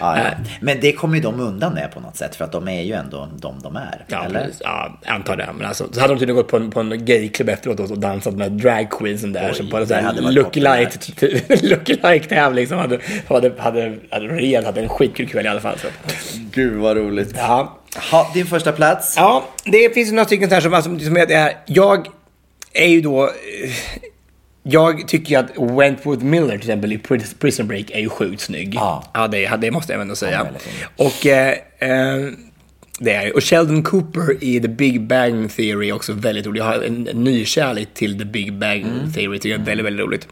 [0.00, 0.24] Ja, ja.
[0.60, 2.92] Men det kommer ju de undan med på något sätt för att de är ju
[2.92, 4.04] ändå de de är.
[4.06, 4.40] Ja, eller?
[4.40, 4.60] precis.
[4.64, 5.48] ja, jag antar det.
[5.58, 8.34] Men alltså, så hade de tydligen gått på en, på en gayklubb efteråt och dansat
[8.34, 9.48] med drag queensen där.
[9.48, 11.68] Oj, så på en sån här hade varit look-alike
[12.10, 15.78] look tävling som hade, hade, hade, hade, Rian hade en skitkul kväll i alla fall.
[15.78, 15.88] Så.
[16.52, 17.34] Gud vad roligt.
[17.36, 17.78] Ja.
[18.10, 19.14] Ha, din första plats?
[19.16, 22.06] Ja, det finns några stycken här som, alltså, som är, det här, jag
[22.72, 23.70] är ju då, eh,
[24.62, 28.40] jag tycker ju att Wentworth Miller till exempel i Pris- Prison Break är ju sjukt
[28.40, 28.74] snygg.
[28.74, 30.46] Ja, det, det måste jag ändå säga.
[30.96, 32.30] Och eh, eh,
[32.98, 36.60] det är Och Sheldon Cooper i The Big Bang Theory är också väldigt rolig.
[36.60, 38.84] Jag har en, en ny kärlek till The Big Bang
[39.14, 40.28] Theory, tycker jag är väldigt, väldigt roligt.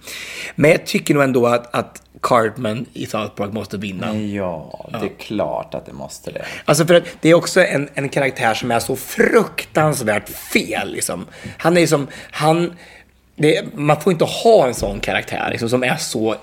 [0.55, 4.16] Men jag tycker nog ändå att, att Cartman i South Park måste vinna.
[4.16, 6.44] Ja, det är klart att det måste det.
[6.64, 10.92] Alltså för att det är också en, en karaktär som är så fruktansvärt fel.
[10.92, 11.26] Liksom.
[11.58, 12.72] Han är som, han,
[13.36, 16.36] det, man får inte ha en sån karaktär liksom, som är så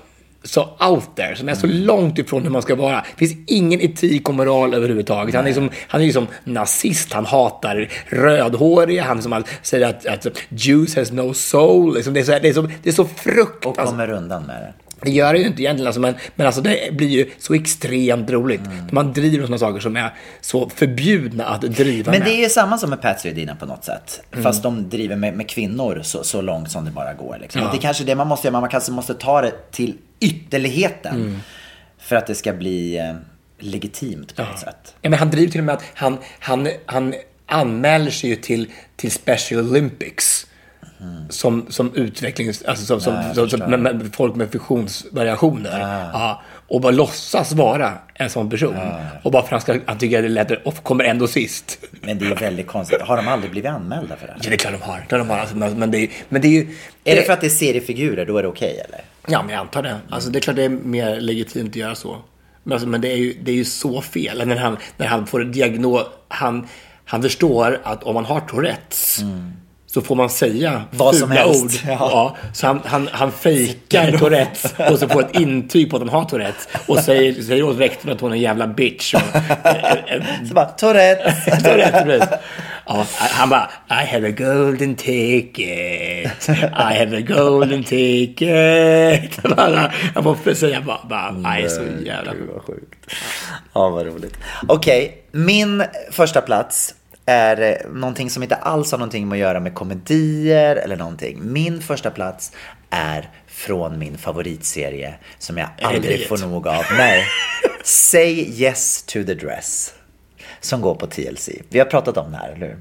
[0.44, 3.04] så out there, som är så långt ifrån hur man ska vara.
[3.16, 5.34] Det finns ingen etik och moral överhuvudtaget.
[5.34, 10.06] Han är, som, han är ju som nazist, han hatar rödhåriga, han som säger att,
[10.06, 11.94] att Jews has no soul.
[11.94, 13.78] Liksom det, är så, det, är så, det är så fruktansvärt.
[13.78, 14.81] Och kommer undan med det.
[15.04, 18.30] Det gör det ju inte egentligen, alltså, men, men alltså det blir ju så extremt
[18.30, 18.66] roligt.
[18.66, 18.88] Mm.
[18.92, 22.28] Man driver med sådana saker som är så förbjudna att driva Men med.
[22.28, 24.22] det är ju samma som med Patsy och Dina på något sätt.
[24.32, 24.42] Mm.
[24.42, 27.38] Fast de driver med, med kvinnor så, så långt som det bara går.
[27.40, 27.62] Liksom.
[27.62, 27.68] Ja.
[27.72, 31.14] Det är kanske det man måste göra, man kanske måste ta det till ytterligheten.
[31.14, 31.38] Mm.
[31.98, 33.14] För att det ska bli eh,
[33.58, 34.94] legitimt på något sätt.
[35.00, 37.14] Ja, men han driver till och med att han, han, han
[37.46, 40.46] anmäler sig ju till, till Special Olympics.
[41.28, 42.62] Som, som utvecklings...
[42.62, 45.80] Alltså som, som, som, som, med, med folk med funktionsvariationer.
[46.12, 48.76] Ja, och bara låtsas vara en sån person.
[49.22, 51.78] Och bara för att han, ska, han tycker att det lättare och kommer ändå sist.
[51.90, 53.00] Men det är ju väldigt konstigt.
[53.00, 54.34] Har de aldrig blivit anmälda för det?
[54.42, 54.98] Ja, det är klart de har.
[55.08, 56.76] Är, de har alltså, men, det men det är ju...
[57.04, 59.00] Är det för att det är seriefigurer, då är det okej eller?
[59.26, 59.98] Ja, men jag antar det.
[60.10, 62.16] Alltså, det är klart det är mer legitimt att göra så.
[62.62, 64.48] Men, alltså, men det, är ju, det är ju så fel.
[64.48, 66.68] När han, när han får en diagnos, han,
[67.04, 69.20] han förstår att om man har Tourettes
[69.94, 70.82] så får man säga.
[70.90, 71.64] Vad som fula helst.
[71.64, 71.70] ord.
[71.86, 71.96] Ja.
[71.98, 72.36] Ja.
[72.52, 76.24] så han, han, han fejkar Tourettes och så får ett intyg på att han har
[76.24, 79.14] Tourettes och säger, säger åt rektorn att hon är en jävla bitch.
[79.14, 79.20] Och,
[80.48, 81.44] så bara, Tourettes.
[81.62, 82.28] Tourettes.
[82.86, 86.48] Ja, han bara, I have a golden ticket.
[86.48, 89.38] I have a golden ticket.
[90.14, 92.32] Han får säga bara, bara nej, så jävla
[92.66, 93.14] sjukt.
[93.72, 94.38] Ja, vad roligt.
[94.68, 96.94] Okej, min första plats
[97.26, 101.38] är någonting som inte alls har någonting med att göra med komedier eller någonting.
[101.52, 102.52] Min första plats
[102.90, 106.84] är från min favoritserie som jag aldrig får nog av.
[106.96, 107.26] Nej.
[107.84, 109.94] Say yes to the dress.
[110.60, 111.48] Som går på TLC.
[111.68, 112.78] Vi har pratat om det här, eller hur?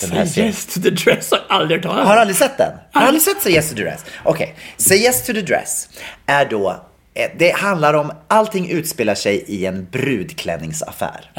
[0.00, 0.48] Den Say serien.
[0.48, 2.06] yes to the dress har jag aldrig hört talas om.
[2.06, 2.72] Har du aldrig sett den?
[2.92, 4.04] Har du aldrig sett Say Yes to the Dress?
[4.24, 5.88] Okej, Say Yes to the Dress
[6.26, 6.86] är då,
[7.38, 11.30] det handlar om, allting utspelar sig i en brudklänningsaffär.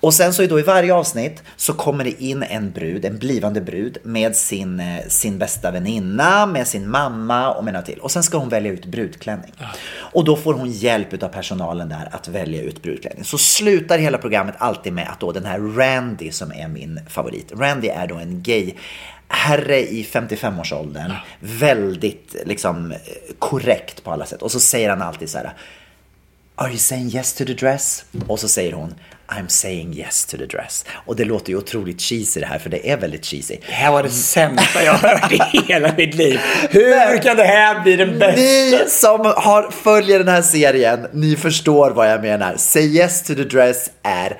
[0.00, 3.18] Och sen så är då i varje avsnitt så kommer det in en brud, en
[3.18, 7.98] blivande brud med sin, eh, sin bästa väninna, med sin mamma och med några till.
[7.98, 9.52] Och sen ska hon välja ut brudklänning.
[9.94, 13.24] Och då får hon hjälp av personalen där att välja ut brudklänning.
[13.24, 17.52] Så slutar hela programmet alltid med att då den här Randy som är min favorit.
[17.56, 18.74] Randy är då en gay
[19.32, 21.12] herre i 55-årsåldern.
[21.40, 22.94] Väldigt liksom
[23.38, 24.42] korrekt på alla sätt.
[24.42, 25.52] Och så säger han alltid så här.
[26.56, 28.04] Are you saying yes to the dress?
[28.26, 28.94] Och så säger hon
[29.28, 30.84] I'm saying yes to the dress.
[31.06, 33.56] Och det låter ju otroligt cheesy det här, för det är väldigt cheesy.
[33.66, 36.40] Det här var det sämsta jag har hört i hela mitt liv.
[36.70, 38.40] Hur kan det här bli den bästa?
[38.40, 42.56] Ni som har, följer den här serien, ni förstår vad jag menar.
[42.56, 44.38] Say yes to the dress är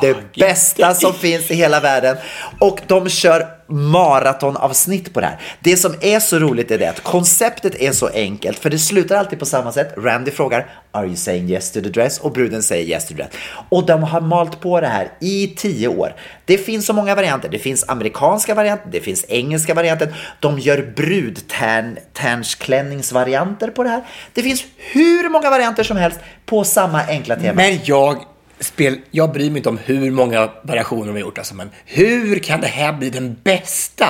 [0.00, 2.16] det bästa som finns i hela världen.
[2.58, 5.38] Och de kör maratonavsnitt på det här.
[5.60, 9.16] Det som är så roligt är det att konceptet är så enkelt, för det slutar
[9.16, 9.94] alltid på samma sätt.
[9.96, 12.18] Randy frågar Are you saying yes to the dress?
[12.18, 13.30] Och bruden säger yes to the dress.
[13.68, 16.14] Och de har malt på det här i tio år.
[16.44, 17.48] Det finns så många varianter.
[17.48, 20.14] Det finns amerikanska varianter, det finns engelska varianter.
[20.40, 24.02] De gör brudtärnsklänningsvarianter på det här.
[24.32, 27.54] Det finns hur många varianter som helst på samma enkla tema.
[27.54, 28.24] Men jag,
[28.62, 31.38] spel, jag bryr mig inte om hur många variationer de har gjort.
[31.38, 34.06] Alltså, men hur kan det här bli den bästa?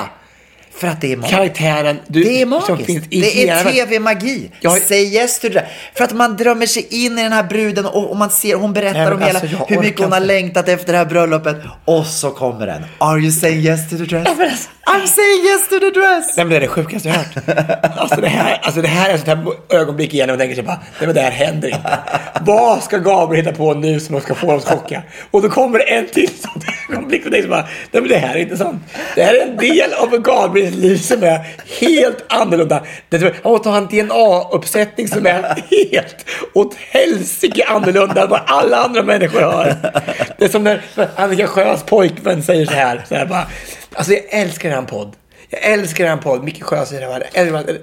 [0.75, 1.35] För att det är magiskt.
[1.35, 3.07] Karaktären du, Det är magiskt.
[3.09, 4.51] Det är hela- tv-magi.
[4.61, 5.63] Jag- Say yes to that.
[5.95, 8.73] För att man drömmer sig in i den här bruden och, och man ser, hon
[8.73, 11.55] berättar Nej, om hela, alltså, jag hur mycket hon har längtat efter det här bröllopet.
[11.85, 12.83] Och så kommer den.
[12.97, 14.27] Are you saying yes to the dress?
[14.85, 16.37] I'm saying yes to the dress.
[16.37, 17.37] Nej, men det är det sjukaste jag hört.
[17.97, 20.55] Alltså det här, alltså det här är ett sånt här ögonblick igen när man tänker
[20.55, 21.99] sig bara, nej men det här händer inte.
[22.41, 25.03] Vad ska Gabriel hitta på nu som ska få dem att chocka?
[25.31, 28.17] Och då kommer det en till sånt ögonblick och tänker sig bara, nej men det
[28.17, 28.83] här är inte sant.
[29.15, 31.47] Det här är en del av Gabriels liv som är
[31.79, 32.83] helt annorlunda.
[33.11, 35.55] Han måste ha en DNA-uppsättning som är
[35.91, 39.75] helt åt helsike annorlunda än vad alla andra människor har.
[40.37, 40.81] Det är som när
[41.15, 43.47] Annika Sjös pojkvän säger så här, så här bara,
[43.93, 45.15] alltså jag älskar den podd.
[45.49, 46.43] Jag älskar den podd.
[46.43, 47.29] Micke Sjö säger det här.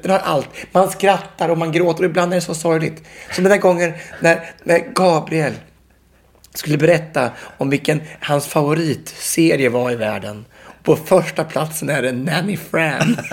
[0.02, 0.10] Den.
[0.10, 0.48] Har allt.
[0.72, 3.02] Man skrattar och man gråter och ibland är det så sorgligt.
[3.32, 5.52] Som den där gången när, när Gabriel
[6.54, 10.44] skulle berätta om vilken hans favoritserie var i världen.
[10.82, 13.16] På första platsen är det Nanny Fran.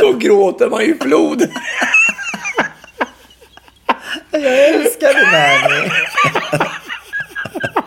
[0.00, 1.48] Då gråter man ju flod.
[4.30, 5.90] Jag älskar Nanny.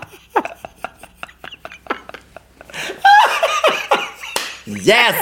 [4.67, 5.15] Yes!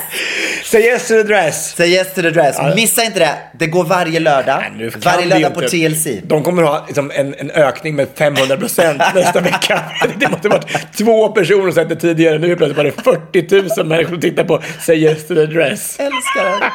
[0.63, 1.75] Say yes to the dress.
[1.75, 2.55] Say yes to the dress.
[2.59, 2.75] Ja.
[2.75, 3.37] Missa inte det.
[3.53, 4.63] Det går varje lördag.
[4.63, 6.07] Kan varje lördag på TLC.
[6.23, 9.83] De kommer att ha liksom en, en ökning med 500 procent nästa vecka.
[10.17, 12.37] Det måste ha varit två personer som sett det tidigare.
[12.37, 15.45] Nu är det plötsligt bara 40 000 människor som tittar på Say yes to the
[15.45, 15.99] dress.
[15.99, 16.71] Älskar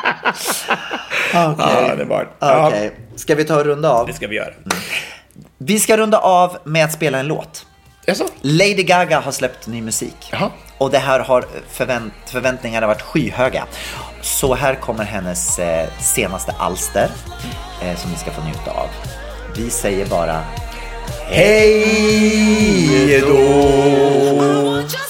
[1.97, 4.07] det var ja, Okej, ska vi ta och runda av?
[4.07, 4.55] Det ska vi göra.
[5.59, 7.67] Vi ska runda av med att spela en låt.
[8.07, 8.25] Jaså?
[8.41, 10.29] Lady Gaga har släppt ny musik.
[10.33, 10.51] Jaha.
[10.81, 13.67] Och det här har förvänt, förväntningarna varit skyhöga.
[14.21, 17.11] Så här kommer hennes eh, senaste alster
[17.83, 18.89] eh, som ni ska få njuta av.
[19.57, 20.45] Vi säger bara
[21.31, 25.10] Hej då!